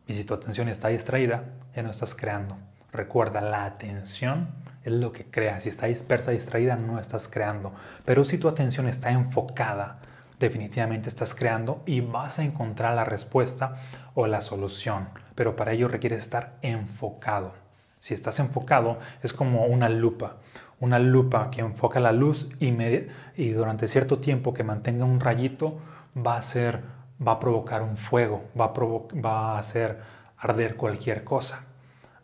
[0.06, 2.56] Y si tu atención está distraída, ya no estás creando.
[2.92, 4.48] Recuerda, la atención
[4.84, 5.60] es lo que crea.
[5.60, 7.72] Si está dispersa, distraída, no estás creando.
[8.04, 9.98] Pero si tu atención está enfocada,
[10.38, 13.76] definitivamente estás creando y vas a encontrar la respuesta
[14.14, 15.08] o la solución.
[15.34, 17.63] Pero para ello requieres estar enfocado.
[18.04, 20.36] Si estás enfocado, es como una lupa.
[20.78, 25.78] Una lupa que enfoca la luz y, durante cierto tiempo que mantenga un rayito
[26.14, 26.82] va a ser
[27.26, 30.00] va a provocar un fuego, va a, hacer
[30.36, 31.64] arder cualquier cosa.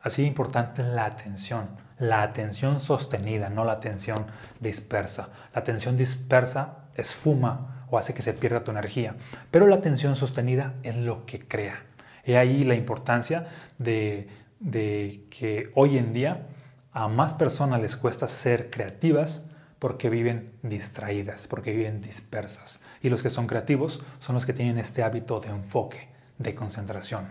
[0.02, 4.26] Así importante la atención, la atención sostenida, no la atención
[4.60, 5.30] dispersa.
[5.54, 9.14] La atención dispersa esfuma o hace que se pierda tu energía,
[9.50, 11.84] pero la atención sostenida es lo que crea.
[12.26, 13.46] Y ahí la importancia
[13.78, 14.28] de,
[14.60, 16.46] de que hoy en día
[16.92, 19.42] a más personas les cuesta ser creativas
[19.78, 22.80] porque viven distraídas, porque viven dispersas.
[23.02, 27.28] Y los que son creativos son los que tienen este hábito de enfoque, de concentración.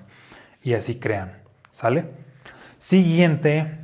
[0.63, 1.38] Y así crean.
[1.70, 2.10] ¿Sale?
[2.80, 3.78] Siguiente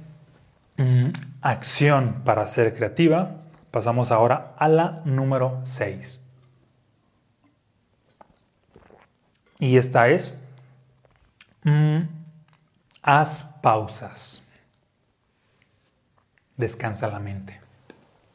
[0.78, 1.10] mm,
[1.42, 3.44] acción para ser creativa.
[3.70, 6.22] Pasamos ahora a la número 6.
[9.60, 10.34] Y esta es,
[11.64, 12.00] mm,
[13.06, 14.42] haz pausas.
[16.58, 17.62] Descansa la mente.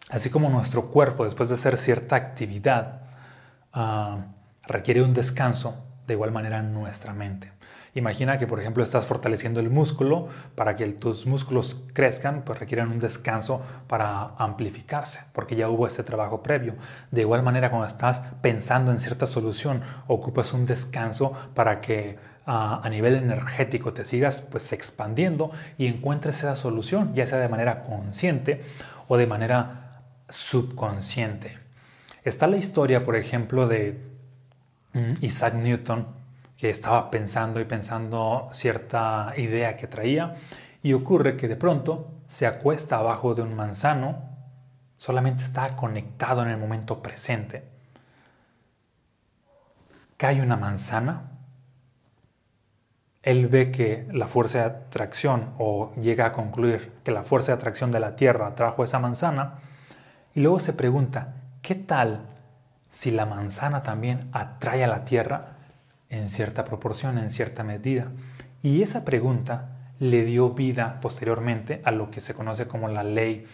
[0.08, 3.02] Así como nuestro cuerpo, después de hacer cierta actividad,
[3.72, 4.18] ah,
[4.62, 7.52] requiere un descanso, de igual manera nuestra mente.
[7.94, 12.88] Imagina que, por ejemplo, estás fortaleciendo el músculo para que tus músculos crezcan, pues requieren
[12.88, 16.76] un descanso para amplificarse, porque ya hubo este trabajo previo.
[17.10, 22.88] De igual manera, cuando estás pensando en cierta solución, ocupas un descanso para que a
[22.90, 28.62] nivel energético te sigas pues expandiendo y encuentres esa solución, ya sea de manera consciente
[29.08, 31.58] o de manera subconsciente.
[32.24, 34.00] Está la historia, por ejemplo, de
[34.92, 36.06] mm, Isaac Newton,
[36.56, 40.36] que estaba pensando y pensando cierta idea que traía,
[40.82, 44.22] y ocurre que de pronto se acuesta abajo de un manzano,
[44.96, 47.64] solamente está conectado en el momento presente.
[50.16, 51.29] Cae una manzana,
[53.22, 57.58] él ve que la fuerza de atracción, o llega a concluir que la fuerza de
[57.58, 59.58] atracción de la Tierra trajo esa manzana,
[60.34, 62.26] y luego se pregunta, ¿qué tal
[62.88, 65.56] si la manzana también atrae a la tierra
[66.08, 68.12] en cierta proporción, en cierta medida?
[68.62, 73.46] Y esa pregunta le dio vida posteriormente a lo que se conoce como la ley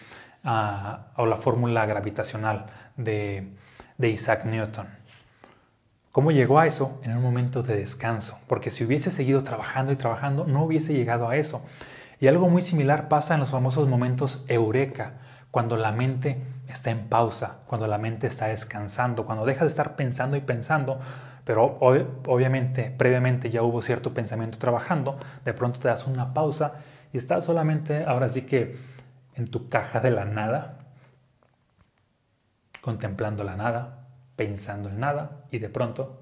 [0.43, 3.49] ah, o la fórmula gravitacional de
[3.99, 4.96] Isaac Newton.
[6.17, 6.99] ¿Cómo llegó a eso?
[7.03, 11.29] En un momento de descanso, porque si hubiese seguido trabajando y trabajando, no hubiese llegado
[11.29, 11.61] a eso.
[12.19, 15.19] Y algo muy similar pasa en los famosos momentos eureka,
[15.51, 19.95] cuando la mente está en pausa, cuando la mente está descansando, cuando dejas de estar
[19.95, 20.99] pensando y pensando,
[21.45, 26.77] pero obviamente previamente ya hubo cierto pensamiento trabajando, de pronto te das una pausa
[27.13, 28.75] y estás solamente ahora sí que
[29.35, 30.79] en tu caja de la nada,
[32.81, 34.06] contemplando la nada,
[34.37, 36.21] pensando en nada y de pronto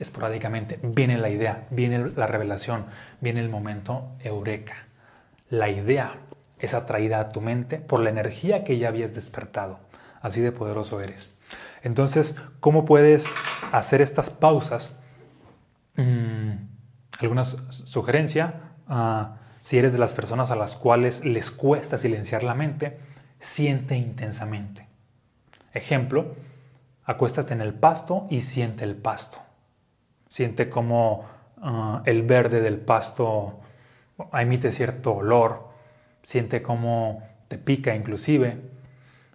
[0.00, 2.86] esporádicamente viene la idea, viene la revelación,
[3.20, 4.74] viene el momento eureka.
[5.48, 6.16] La idea
[6.58, 9.78] es atraída a tu mente por la energía que ya habías despertado.
[10.20, 11.30] Así de poderoso eres.
[11.82, 13.26] Entonces, ¿cómo puedes
[13.70, 14.92] hacer estas pausas?
[15.94, 16.52] Mm,
[17.20, 18.72] ¿Alguna sugerencia?
[18.88, 22.98] Ah, si eres de las personas a las cuales les cuesta silenciar la mente,
[23.40, 24.86] siente intensamente.
[25.76, 26.34] Ejemplo,
[27.04, 29.38] acuéstate en el pasto y siente el pasto.
[30.26, 31.26] Siente cómo
[31.60, 33.60] ah, el verde del pasto
[34.32, 35.68] emite cierto olor,
[36.22, 38.58] siente cómo te pica inclusive,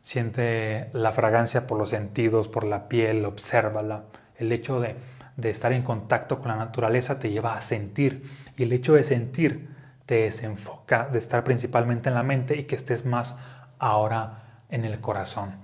[0.02, 4.06] siente la fragancia por los sentidos, por la piel, obsérvala.
[4.36, 4.96] El hecho de,
[5.44, 9.70] estar en contacto con la naturaleza te lleva a sentir y el hecho de sentir
[10.08, 13.36] te desenfoca de estar principalmente en la mente y que estés más
[13.78, 15.62] ahora en el corazón.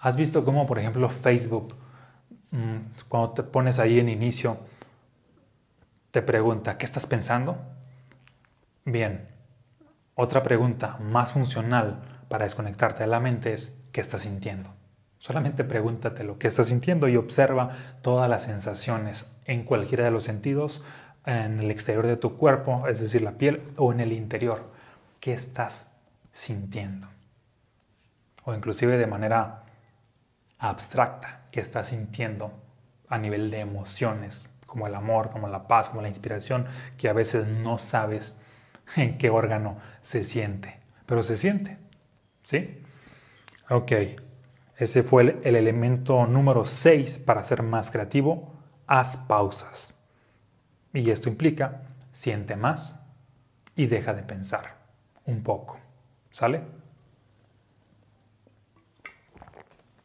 [0.00, 1.74] ¿Has visto cómo, por ejemplo, Facebook,
[2.50, 2.76] mm,
[3.08, 4.58] cuando te pones ahí en inicio,
[6.10, 7.58] te pregunta, ¿qué estás pensando?
[8.84, 9.28] Bien,
[10.14, 14.70] otra pregunta más funcional para desconectarte de la mente es ¿qué estás sintiendo?
[15.18, 20.24] Solamente pregúntate lo que estás sintiendo y observa todas las sensaciones en cualquiera de los
[20.24, 20.82] sentidos
[21.26, 24.70] en el exterior de tu cuerpo, es decir, la piel, o en el interior.
[25.20, 25.90] ¿Qué estás
[26.32, 27.08] sintiendo?
[28.44, 29.64] O inclusive de manera
[30.58, 32.52] abstracta, ¿qué estás sintiendo
[33.08, 36.66] a nivel de emociones, como el amor, como la paz, como la inspiración,
[36.96, 38.36] que a veces no sabes
[38.96, 41.78] en qué órgano se siente, pero se siente.
[42.42, 42.82] ¿Sí?
[43.70, 43.92] Ok,
[44.76, 48.54] ese fue el, el elemento número 6 para ser más creativo.
[48.86, 49.94] Haz pausas.
[50.92, 53.00] Y esto implica, siente más
[53.76, 54.76] y deja de pensar
[55.26, 55.78] un poco.
[56.30, 56.62] ¿Sale?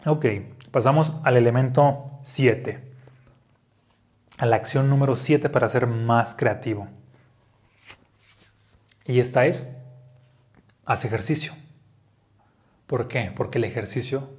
[0.06, 0.26] Ok,
[0.72, 2.92] pasamos al elemento 7.
[4.38, 6.88] A la acción número 7 para ser más creativo.
[9.06, 9.70] Y esta es,
[10.86, 11.54] haz ejercicio.
[12.88, 13.32] ¿Por qué?
[13.36, 14.30] Porque el ejercicio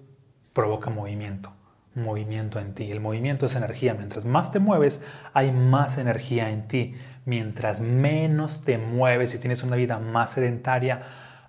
[0.53, 1.55] provoca movimiento
[1.95, 2.91] movimiento en ti.
[2.91, 3.95] El movimiento es energía.
[3.95, 5.01] Mientras más te mueves,
[5.33, 6.95] hay más energía en ti.
[7.25, 11.03] Mientras menos te mueves y tienes una vida más sedentaria,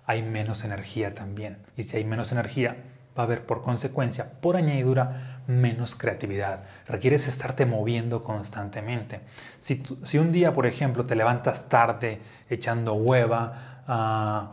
[0.06, 1.58] hay menos energía también.
[1.76, 2.76] Y si hay menos energía,
[3.16, 6.64] va a haber por consecuencia, por añadidura, menos creatividad.
[6.88, 9.20] Requieres estarte moviendo constantemente.
[9.60, 14.52] Si, si un día, por ejemplo, te levantas tarde echando hueva ah,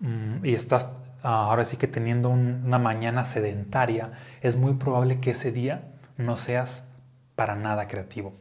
[0.00, 0.86] mm, y estás
[1.28, 5.82] Ah, ahora sí que teniendo una mañana sedentaria, es muy probable que ese día
[6.16, 6.86] no seas
[7.34, 8.34] para nada creativo.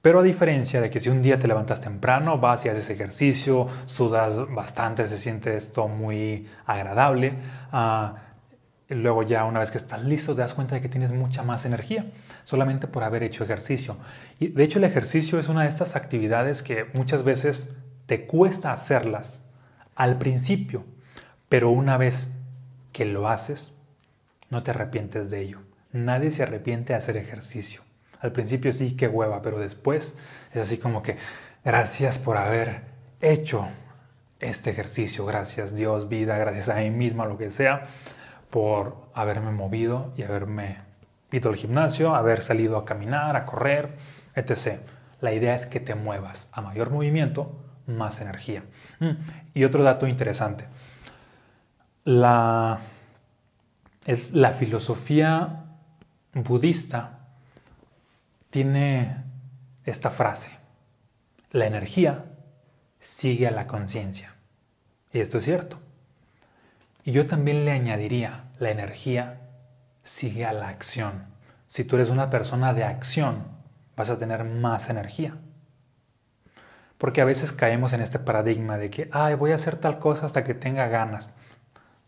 [0.00, 3.66] Pero a diferencia de que si un día te levantas temprano, vas y haces ejercicio,
[3.86, 7.34] sudas bastante, se siente esto muy agradable,
[7.72, 8.14] uh,
[8.94, 11.64] luego ya una vez que estás listo te das cuenta de que tienes mucha más
[11.64, 12.06] energía
[12.44, 13.96] solamente por haber hecho ejercicio.
[14.38, 17.68] Y de hecho el ejercicio es una de estas actividades que muchas veces
[18.06, 19.42] te cuesta hacerlas
[19.94, 20.84] al principio,
[21.48, 22.28] pero una vez
[22.92, 23.72] que lo haces,
[24.50, 25.60] no te arrepientes de ello.
[25.92, 27.82] Nadie se arrepiente de hacer ejercicio.
[28.20, 30.14] Al principio sí, que hueva, pero después
[30.52, 31.16] es así como que,
[31.64, 32.82] gracias por haber
[33.20, 33.68] hecho
[34.40, 37.88] este ejercicio, gracias Dios, vida, gracias a mí misma, lo que sea,
[38.52, 40.76] por haberme movido y haberme
[41.32, 43.96] ido al gimnasio, haber salido a caminar, a correr,
[44.36, 44.82] etc.
[45.20, 46.48] La idea es que te muevas.
[46.52, 48.62] A mayor movimiento, más energía.
[49.00, 49.10] Mm,
[49.54, 50.66] y otro dato interesante
[52.04, 52.80] la,
[54.04, 55.64] es, la filosofía
[56.34, 57.18] budista
[58.50, 59.24] tiene
[59.84, 60.50] esta frase,
[61.50, 62.24] la energía
[63.00, 64.34] sigue a la conciencia.
[65.12, 65.78] Y esto es cierto.
[67.04, 69.40] Y yo también le añadiría, la energía
[70.04, 71.26] sigue a la acción.
[71.68, 73.44] Si tú eres una persona de acción,
[73.96, 75.36] vas a tener más energía.
[76.98, 80.26] Porque a veces caemos en este paradigma de que, ay, voy a hacer tal cosa
[80.26, 81.30] hasta que tenga ganas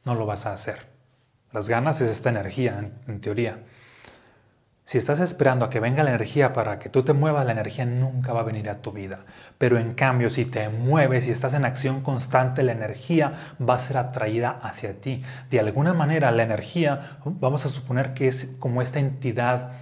[0.05, 0.87] no lo vas a hacer.
[1.53, 3.63] Las ganas es esta energía, en, teoría.
[4.87, 7.87] Si estás esperando a que venga la energía para que tú te muevas, la energía
[7.87, 9.21] nunca va a venir a tu vida.
[9.57, 13.33] Pero en cambio, si te mueves y estás en acción constante, la energía
[13.67, 15.23] va a ser atraída hacia ti.
[15.49, 19.73] De alguna manera, la energía, vamos a suponer que es como esta entidad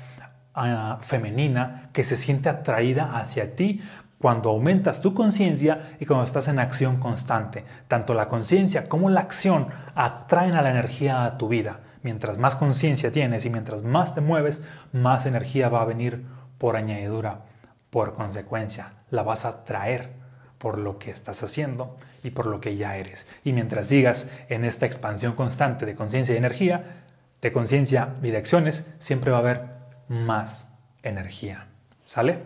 [0.54, 3.82] ah, femenina que se siente atraída hacia ti
[4.18, 7.64] cuando aumentas tu conciencia y cuando estás en acción constante.
[7.88, 11.80] Tanto la conciencia como la acción atraen a la energía a tu vida.
[12.02, 14.62] Mientras más conciencia tienes y mientras más te mueves,
[14.92, 16.24] más energía va a venir
[16.58, 17.42] por añadidura,
[17.90, 18.94] por consecuencia.
[19.10, 20.10] La vas a traer
[20.58, 23.26] por lo que estás haciendo y por lo que ya eres.
[23.44, 27.04] Y mientras sigas en esta expansión constante de conciencia y energía,
[27.40, 29.62] de conciencia y de acciones, siempre va a haber
[30.08, 31.66] más energía.
[32.04, 32.38] ¿Sale?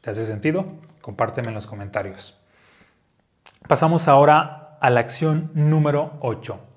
[0.00, 0.66] ¿Te hace sentido?
[1.00, 2.38] Compárteme en los comentarios.
[3.68, 6.69] Pasamos ahora a la acción número 8.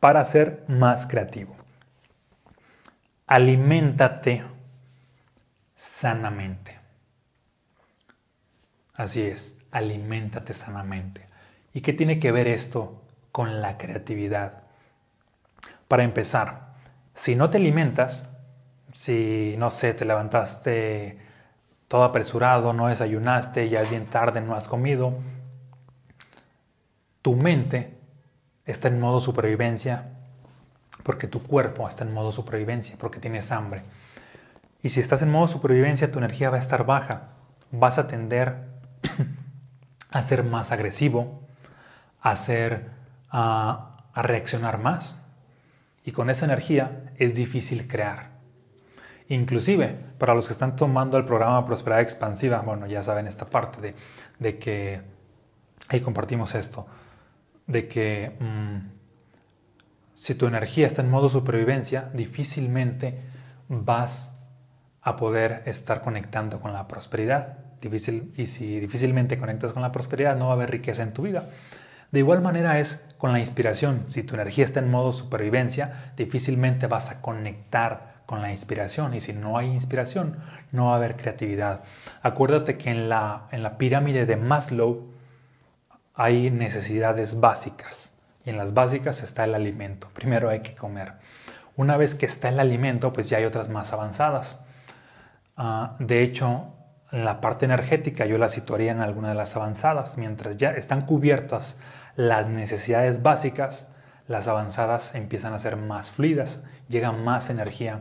[0.00, 1.56] Para ser más creativo.
[3.26, 4.44] Aliméntate
[5.74, 6.78] sanamente.
[8.94, 11.26] Así es, aliméntate sanamente.
[11.74, 14.62] ¿Y qué tiene que ver esto con la creatividad?
[15.88, 16.74] Para empezar,
[17.14, 18.28] si no te alimentas,
[18.92, 21.18] si, no sé, te levantaste
[21.88, 25.18] todo apresurado, no desayunaste, ya es bien tarde, no has comido,
[27.22, 27.95] tu mente
[28.66, 30.10] está en modo supervivencia
[31.02, 33.82] porque tu cuerpo está en modo supervivencia, porque tienes hambre.
[34.82, 37.28] Y si estás en modo supervivencia, tu energía va a estar baja.
[37.70, 38.64] Vas a tender
[40.10, 41.40] a ser más agresivo,
[42.20, 42.90] a, ser,
[43.30, 45.22] a reaccionar más.
[46.04, 48.36] Y con esa energía es difícil crear.
[49.28, 53.94] Inclusive, para los que están tomando el programa Prosperidad Expansiva, bueno, ya saben esta parte
[54.38, 55.00] de, que,
[55.88, 56.86] ahí compartimos esto,
[57.66, 58.96] de que mm,
[60.14, 63.20] si tu energía está en modo supervivencia, difícilmente
[63.68, 64.36] vas
[65.02, 67.58] a poder estar conectando con la prosperidad.
[67.80, 71.22] Difícil, y si difícilmente conectas con la prosperidad, no va a haber riqueza en tu
[71.22, 71.50] vida.
[72.10, 74.04] De igual manera es con la inspiración.
[74.08, 79.14] Si tu energía está en modo supervivencia, difícilmente vas a conectar con la inspiración.
[79.14, 80.38] Y si no hay inspiración,
[80.72, 81.82] no va a haber creatividad.
[82.22, 85.15] Acuérdate que en la, en la pirámide de Maslow
[86.16, 88.10] hay necesidades básicas.
[88.44, 90.08] Y en las básicas está el alimento.
[90.14, 91.12] Primero hay que comer.
[91.76, 94.58] Una vez que está el alimento, pues ya hay otras más avanzadas.
[95.56, 96.72] Ah, de hecho,
[97.10, 100.16] la parte energética yo la situaría en alguna de las avanzadas.
[100.16, 101.76] Mientras ya están cubiertas
[102.16, 103.88] las necesidades básicas,
[104.26, 108.00] las avanzadas empiezan a ser más fluidas, llega más energía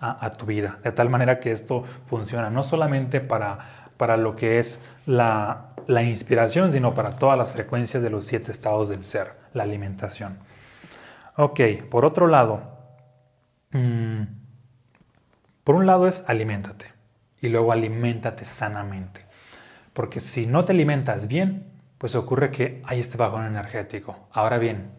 [0.00, 0.78] a, tu vida.
[0.82, 3.58] De tal manera que esto funciona no solamente para,
[3.96, 5.71] para lo que es la,
[6.02, 10.38] inspiración, sino para todas las frecuencias de los siete estados del ser, la alimentación.
[11.36, 11.60] Ok,
[11.90, 12.62] por otro lado,
[13.70, 14.22] mm,
[15.64, 16.86] por un lado es aliméntate
[17.40, 19.26] y luego aliméntate sanamente.
[19.92, 24.28] Porque si no te alimentas bien, pues ocurre que hay este bajón energético.
[24.32, 24.90] Ahora bien,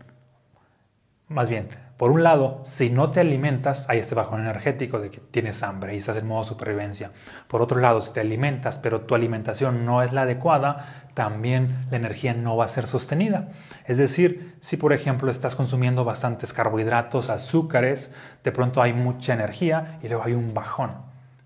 [1.28, 5.20] más bien, por un lado, si no te alimentas, hay este bajón energético de que
[5.20, 7.12] tienes hambre y estás en modo supervivencia.
[7.48, 11.98] Por otro lado, si te alimentas, pero tu alimentación no es la adecuada, también la
[11.98, 13.50] energía no va a ser sostenida.
[13.86, 18.12] Es decir, si por ejemplo estás consumiendo bastantes carbohidratos, azúcares,
[18.44, 20.94] de pronto hay mucha energía y luego hay un bajón.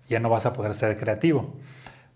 [0.08, 1.54] Ya no vas a poder ser creativo.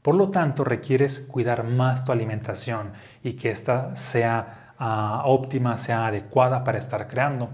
[0.01, 6.07] Por lo tanto, requieres cuidar más tu alimentación y que ésta sea ah, óptima, sea
[6.07, 7.51] adecuada para estar creando.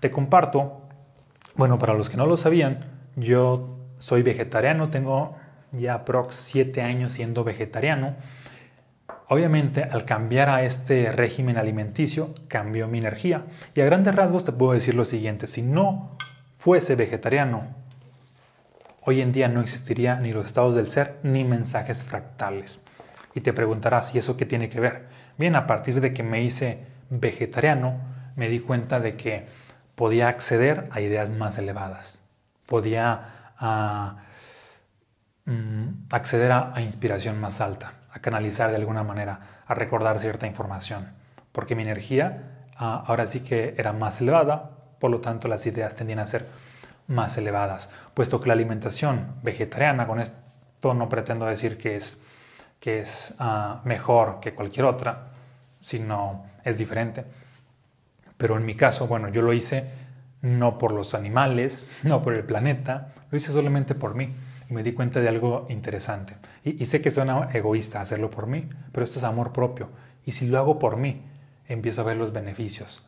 [0.00, 0.82] Te comparto,
[1.54, 2.84] bueno, para los que no lo sabían,
[3.16, 5.36] yo soy vegetariano, tengo
[5.72, 8.16] ya aprox 7 años siendo vegetariano.
[9.28, 13.44] Obviamente, al cambiar a este régimen alimenticio, cambió mi energía.
[13.74, 16.16] Y a grandes rasgos te puedo decir lo siguiente, si no
[16.56, 17.78] fuese vegetariano,
[19.10, 22.78] Hoy en día no existiría ni los estados del ser ni mensajes fractales.
[23.34, 25.06] Y te preguntarás, ¿y eso qué tiene que ver?
[25.38, 28.02] Bien, a partir de que me hice vegetariano,
[28.36, 29.46] me di cuenta de que
[29.98, 32.20] podía acceder a ideas más elevadas.
[32.66, 34.18] Podía ah,
[35.44, 41.08] mm, acceder a, inspiración más alta, a canalizar de alguna manera, a recordar cierta información.
[41.50, 44.70] Porque mi energía ah, ahora sí que era más elevada,
[45.00, 46.46] por lo tanto las ideas tendían a ser
[47.08, 52.18] más elevadas, puesto que la alimentación vegetariana, con esto no pretendo decir que es,
[52.78, 55.30] que es ah, mejor que cualquier otra,
[55.80, 57.24] sino es diferente.
[58.38, 59.84] Pero en mi caso, bueno, yo lo hice
[60.40, 64.32] no por los animales, no por el planeta, lo hice solamente por mí.
[64.70, 66.36] Y me di cuenta de algo interesante.
[66.64, 69.88] Y, y sé que suena egoísta hacerlo por mí, pero esto es amor propio.
[70.24, 71.22] Y si lo hago por mí,
[71.68, 73.02] empiezo a ver los beneficios.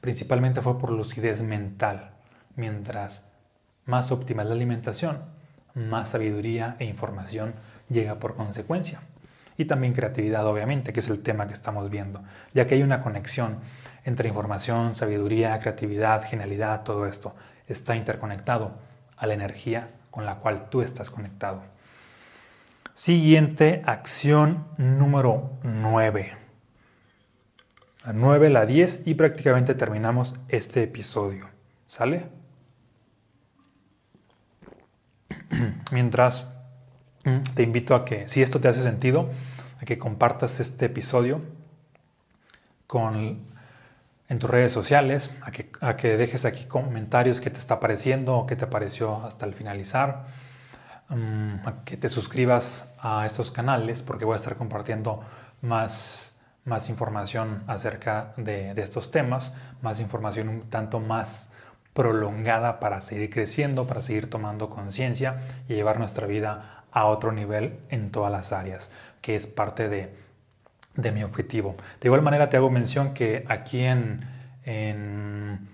[0.00, 2.10] Principalmente fue por lucidez mental.
[2.56, 3.24] Mientras
[3.86, 5.18] más óptima es la alimentación,
[5.74, 7.54] más sabiduría e información
[7.88, 9.00] llega por consecuencia.
[9.56, 12.22] Y también creatividad, obviamente, que es el tema que estamos viendo,
[12.54, 13.58] ya que hay una conexión
[14.04, 17.34] entre información, sabiduría, creatividad, genialidad, todo esto
[17.66, 18.72] está interconectado
[19.16, 21.62] a la energía con la cual tú estás conectado.
[22.94, 26.36] Siguiente acción número 9.
[28.04, 31.48] La 9, la 10 y prácticamente terminamos este episodio.
[31.86, 32.28] ¿Sale?
[35.92, 36.48] Mientras
[37.24, 39.30] mm, te invito a que, si esto te hace sentido,
[39.80, 41.40] a que compartas este episodio
[42.86, 43.49] con,
[44.30, 48.36] en tus redes sociales, a que, a que dejes aquí comentarios que te está pareciendo
[48.36, 50.26] o qué te pareció hasta el finalizar,
[51.08, 55.24] mm, a que te suscribas a estos canales porque voy a estar compartiendo
[55.62, 56.32] más,
[56.64, 59.52] más información acerca de, de estos temas,
[59.82, 61.52] más información un tanto más
[61.92, 67.80] prolongada para seguir creciendo, para seguir tomando conciencia y llevar nuestra vida a otro nivel
[67.88, 68.90] en todas las áreas,
[69.22, 70.14] que es parte de,
[70.96, 71.76] mi objetivo.
[72.00, 74.20] De igual manera te hago mención que aquí en,
[74.64, 75.68] en,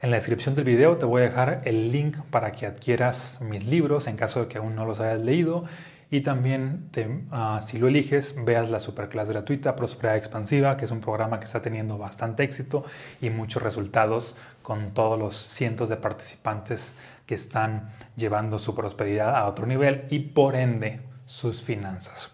[0.00, 4.06] la descripción del video te voy a dejar el link para que adquieras mis libros
[4.06, 5.64] en caso de que aún no los hayas leído
[6.10, 6.88] y también,
[7.30, 11.44] ah, si lo eliges, veas la superclase gratuita Prosperidad Expansiva, que es un programa que
[11.44, 12.84] está teniendo bastante éxito
[13.20, 16.94] y muchos resultados con todos los cientos de participantes
[17.26, 22.30] que están llevando su prosperidad a otro nivel y por ende sus finanzas.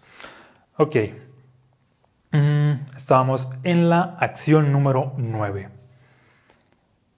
[0.77, 0.95] Ok,
[2.95, 5.69] estábamos en la acción número 9.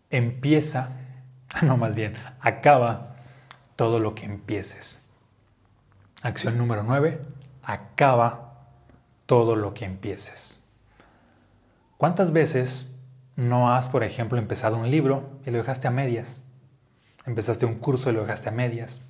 [0.10, 0.90] Empieza,
[1.62, 3.16] no más bien, acaba
[3.76, 5.02] todo lo que empieces.
[6.22, 7.22] Acción número 9.
[7.64, 8.66] Acaba
[9.26, 10.60] todo lo que empieces.
[11.98, 12.92] ¿Cuántas veces
[13.36, 16.42] no has, por ejemplo, empezado un libro y lo dejaste a medias?
[17.26, 19.02] Empezaste un curso y lo dejaste a medias.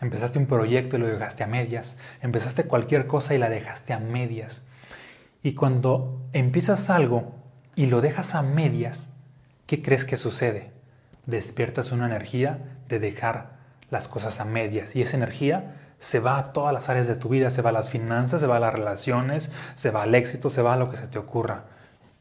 [0.00, 1.96] Empezaste un proyecto y lo dejaste a medias.
[2.20, 4.65] Empezaste cualquier cosa y la dejaste a medias.
[5.46, 7.32] Y cuando empiezas algo
[7.76, 9.08] y lo dejas a medias,
[9.66, 10.72] ¿qué crees que sucede?
[11.26, 13.50] Despiertas una energía de dejar
[13.88, 17.28] las cosas a medias y esa energía se va a todas las áreas de tu
[17.28, 20.50] vida, se va a las finanzas, se va a las relaciones, se va al éxito,
[20.50, 21.66] se va a lo que se te ocurra.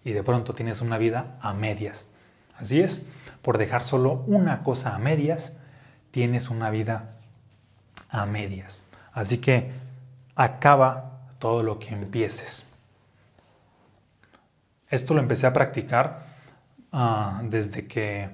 [0.04, 2.10] Y de pronto tienes una vida a medias.
[2.56, 3.08] Así es,
[3.42, 5.54] por dejar solo una cosa a medias,
[6.12, 7.16] tienes una vida
[8.08, 8.86] a medias.
[9.14, 9.72] Así que
[10.36, 12.65] acaba todo lo que empieces.
[14.96, 16.26] Esto lo empecé a practicar
[16.94, 18.30] ah, desde que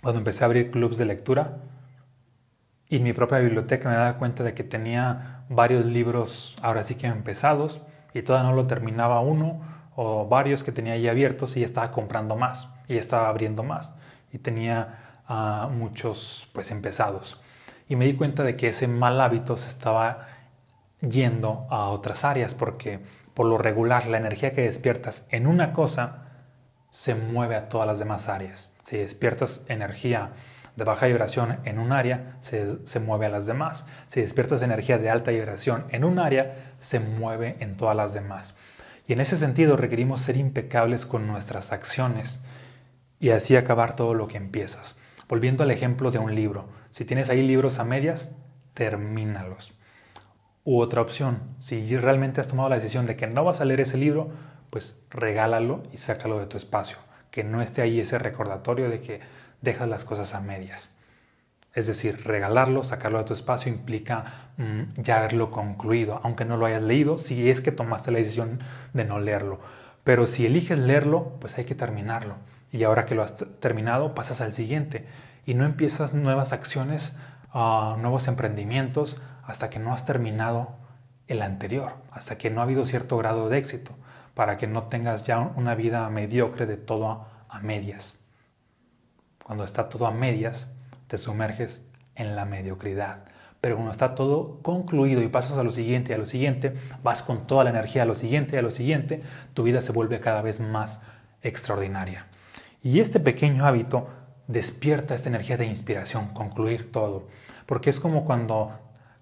[0.00, 1.58] cuando empecé a abrir clubes de lectura.
[2.88, 7.06] Y mi propia biblioteca me daba cuenta de que tenía varios libros ahora sí que
[7.06, 7.82] empezados
[8.14, 9.60] y todavía no lo terminaba uno
[9.94, 13.62] o varios que tenía ahí abiertos y ya estaba comprando más y ya estaba abriendo
[13.62, 13.94] más
[14.32, 17.38] y tenía ah, muchos pues empezados.
[17.90, 20.28] Y me di cuenta de que ese mal hábito se estaba
[21.00, 23.00] yendo a otras áreas porque
[23.34, 26.24] por lo regular la energía que despiertas en una cosa
[26.90, 28.72] se mueve a todas las demás áreas.
[28.84, 30.30] Si despiertas energía
[30.76, 33.84] de baja vibración en un área, se, se, mueve a las demás.
[34.08, 38.54] Si despiertas energía de alta vibración en un área, se mueve en todas las demás.
[39.06, 42.40] Y en ese sentido requerimos ser impecables con nuestras acciones
[43.20, 44.96] y así acabar todo lo que empiezas.
[45.28, 48.30] Volviendo al ejemplo de un libro, si tienes ahí libros a medias,
[48.74, 49.72] termínalos.
[50.64, 53.82] U otra opción, si realmente has tomado la decisión de que no vas a leer
[53.82, 54.30] ese libro,
[54.70, 56.96] pues regálalo y sácalo de tu espacio.
[57.30, 59.20] Que no esté ahí ese recordatorio de que
[59.60, 60.88] dejas las cosas a medias.
[61.74, 66.66] Es decir, regalarlo, sacarlo de tu espacio implica mm, ya haberlo concluido, aunque no lo
[66.66, 68.60] hayas leído, si es que tomaste la decisión
[68.92, 69.58] de no leerlo.
[70.04, 72.36] Pero si eliges leerlo, pues hay que terminarlo.
[72.70, 75.06] Y ahora que lo has terminado, pasas al siguiente.
[75.46, 77.16] Y no empiezas nuevas acciones,
[77.52, 79.16] uh, nuevos emprendimientos,
[79.46, 80.76] hasta que no has terminado
[81.26, 83.92] el anterior, hasta que no ha habido cierto grado de éxito,
[84.34, 88.18] para que no tengas ya una vida mediocre de todo a medias.
[89.44, 90.68] Cuando está todo a medias,
[91.06, 91.82] te sumerges
[92.14, 93.24] en la mediocridad.
[93.60, 97.22] Pero cuando está todo concluido y pasas a lo siguiente y a lo siguiente, vas
[97.22, 99.22] con toda la energía a lo siguiente y a lo siguiente,
[99.54, 101.00] tu vida se vuelve cada vez más
[101.42, 102.26] extraordinaria.
[102.82, 104.08] Y este pequeño hábito
[104.48, 107.26] despierta esta energía de inspiración, concluir todo.
[107.64, 108.72] Porque es como cuando,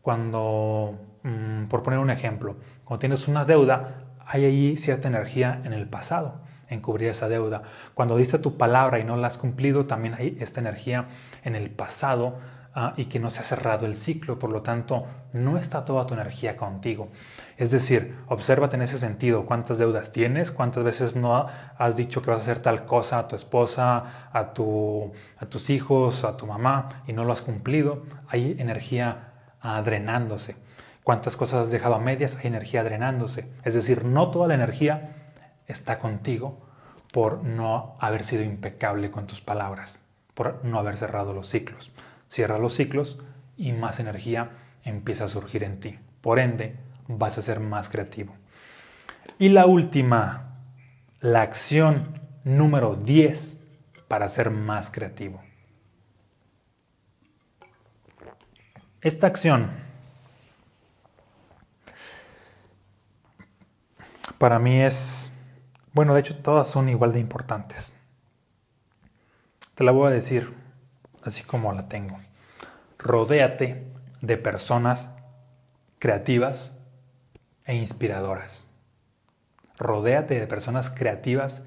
[0.03, 5.73] cuando mm, por poner un ejemplo, cuando tienes una deuda, hay ahí cierta energía en
[5.73, 6.43] el pasado
[6.73, 7.63] en cubrir esa deuda.
[7.95, 11.07] Cuando diste tu palabra y no la has cumplido, también hay esta energía
[11.45, 12.39] en el pasado
[12.75, 16.07] ah, y que no se ha cerrado el ciclo, por lo tanto, no está toda
[16.07, 17.09] tu energía contigo.
[17.59, 21.47] Es decir, obsérvate en ese sentido cuántas deudas tienes, cuántas veces no
[21.79, 25.71] has dicho que vas a hacer tal cosa a tu esposa, a, tu, a tus
[25.71, 28.05] hijos, a tu mamá y no lo has cumplido.
[28.29, 29.32] Hay energía
[29.63, 30.57] ah, drenándose.
[31.03, 33.49] Cuántas cosas has dejado a medias, hay energía drenándose.
[33.65, 35.33] Es decir, no toda la energía
[35.67, 36.61] está contigo
[37.13, 39.99] por no haber sido impecable con tus palabras,
[40.35, 41.91] por no haber cerrado los ciclos.
[42.29, 43.19] Cierra los ciclos
[43.57, 44.51] y más energía
[44.85, 45.99] empieza a surgir en ti.
[46.21, 46.77] Por ende,
[47.09, 48.35] vas a ser más creativo.
[49.39, 50.57] Y la última,
[51.21, 53.61] la acción número 10
[54.09, 55.43] para ser más creativo.
[59.03, 59.69] Esta acción
[64.39, 65.33] para mí es
[65.93, 67.93] bueno, de hecho todas son igual de importantes.
[69.75, 70.55] Te la voy a decir
[71.25, 72.21] así como la tengo.
[72.97, 75.11] Rodéate de personas
[75.99, 76.73] creativas
[77.65, 78.69] e inspiradoras.
[79.79, 81.65] Rodéate de personas creativas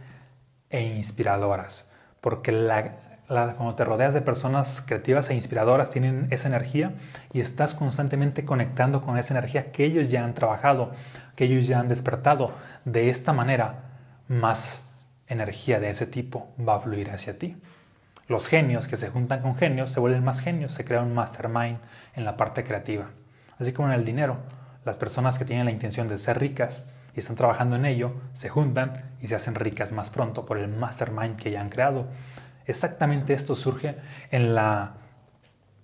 [0.70, 1.86] e inspiradoras.
[2.22, 6.94] Porque la, cuando te rodeas de personas creativas e inspiradoras, tienen esa energía
[7.34, 10.92] y estás constantemente conectando con esa energía que ellos ya han trabajado,
[11.36, 12.52] que ellos ya han despertado.
[12.86, 13.86] De esta manera,
[14.28, 14.84] más
[15.28, 17.58] energía de ese tipo va a fluir hacia ti.
[18.28, 21.78] Los genios que se juntan con genios se vuelven más genios, se crea un mastermind
[22.16, 23.06] en la parte creativa.
[23.60, 24.38] Así como en el dinero,
[24.84, 26.84] las personas que tienen la intención de ser ricas
[27.16, 30.68] y están trabajando en ello, se juntan y se hacen ricas más pronto por el
[30.68, 32.08] mastermind que ya han creado.
[32.68, 33.96] Exactamente esto surge
[34.32, 34.94] en la,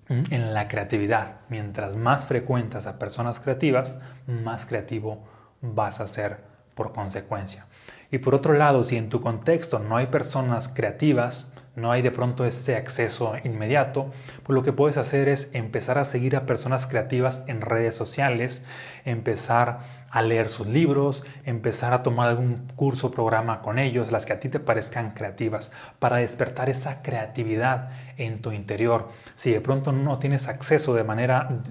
[0.09, 1.41] en la creatividad.
[1.49, 5.23] Mientras más frecuentas a personas creativas, más creativo
[5.61, 6.39] vas a ser
[6.75, 7.67] por consecuencia.
[8.09, 12.11] Y por otro lado, si en tu contexto no hay personas creativas, no hay de
[12.11, 14.11] pronto este acceso inmediato,
[14.43, 18.61] pues lo que puedes hacer es empezar a seguir a personas creativas en redes sociales,
[19.05, 24.33] empezar a leer sus libros, empezar a tomar algún curso programa con ellos, las que
[24.33, 29.09] a ti te parezcan creativas, para despertar esa creatividad en tu interior.
[29.35, 31.61] Si de pronto no tienes acceso de manera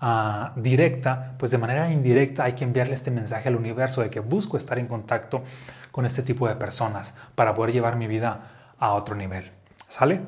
[0.00, 4.18] ah, directa, pues de manera indirecta hay que enviarle este mensaje al universo de que
[4.18, 5.44] busco estar en contacto
[5.92, 8.53] con este tipo de personas para poder llevar mi vida
[8.84, 9.50] a otro nivel.
[9.88, 10.20] ¿Sale?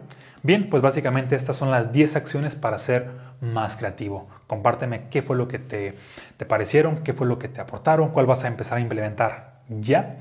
[0.43, 4.29] Bien, pues básicamente estas son las 10 acciones para ser más creativo.
[4.47, 5.95] Compárteme qué fue lo que te,
[6.37, 10.17] te parecieron, qué fue lo que te aportaron, cuál vas a empezar a implementar ya.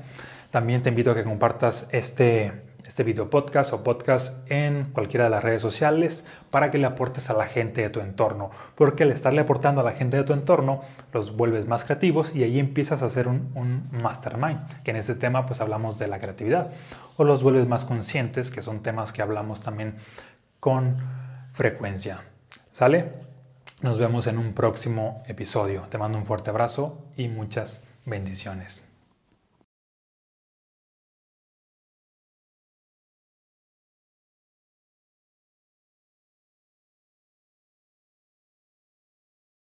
[0.50, 2.65] También te invito a que compartas este,
[2.96, 7.28] este video podcast o podcast en cualquiera de las redes sociales para que le aportes
[7.28, 8.50] a la gente de tu entorno.
[8.74, 10.80] Porque al estarle aportando a la gente de tu entorno,
[11.12, 15.44] los vuelves más creativos y ahí empiezas a hacer un, mastermind, que en este tema
[15.44, 16.72] pues hablamos de la creatividad.
[17.18, 19.96] O los vuelves más conscientes, que son temas que hablamos también
[20.58, 20.96] con
[21.52, 22.22] frecuencia.
[22.72, 23.12] ¿Sale?
[23.82, 25.82] Nos vemos en un próximo episodio.
[25.90, 28.85] Te mando un fuerte abrazo y muchas bendiciones.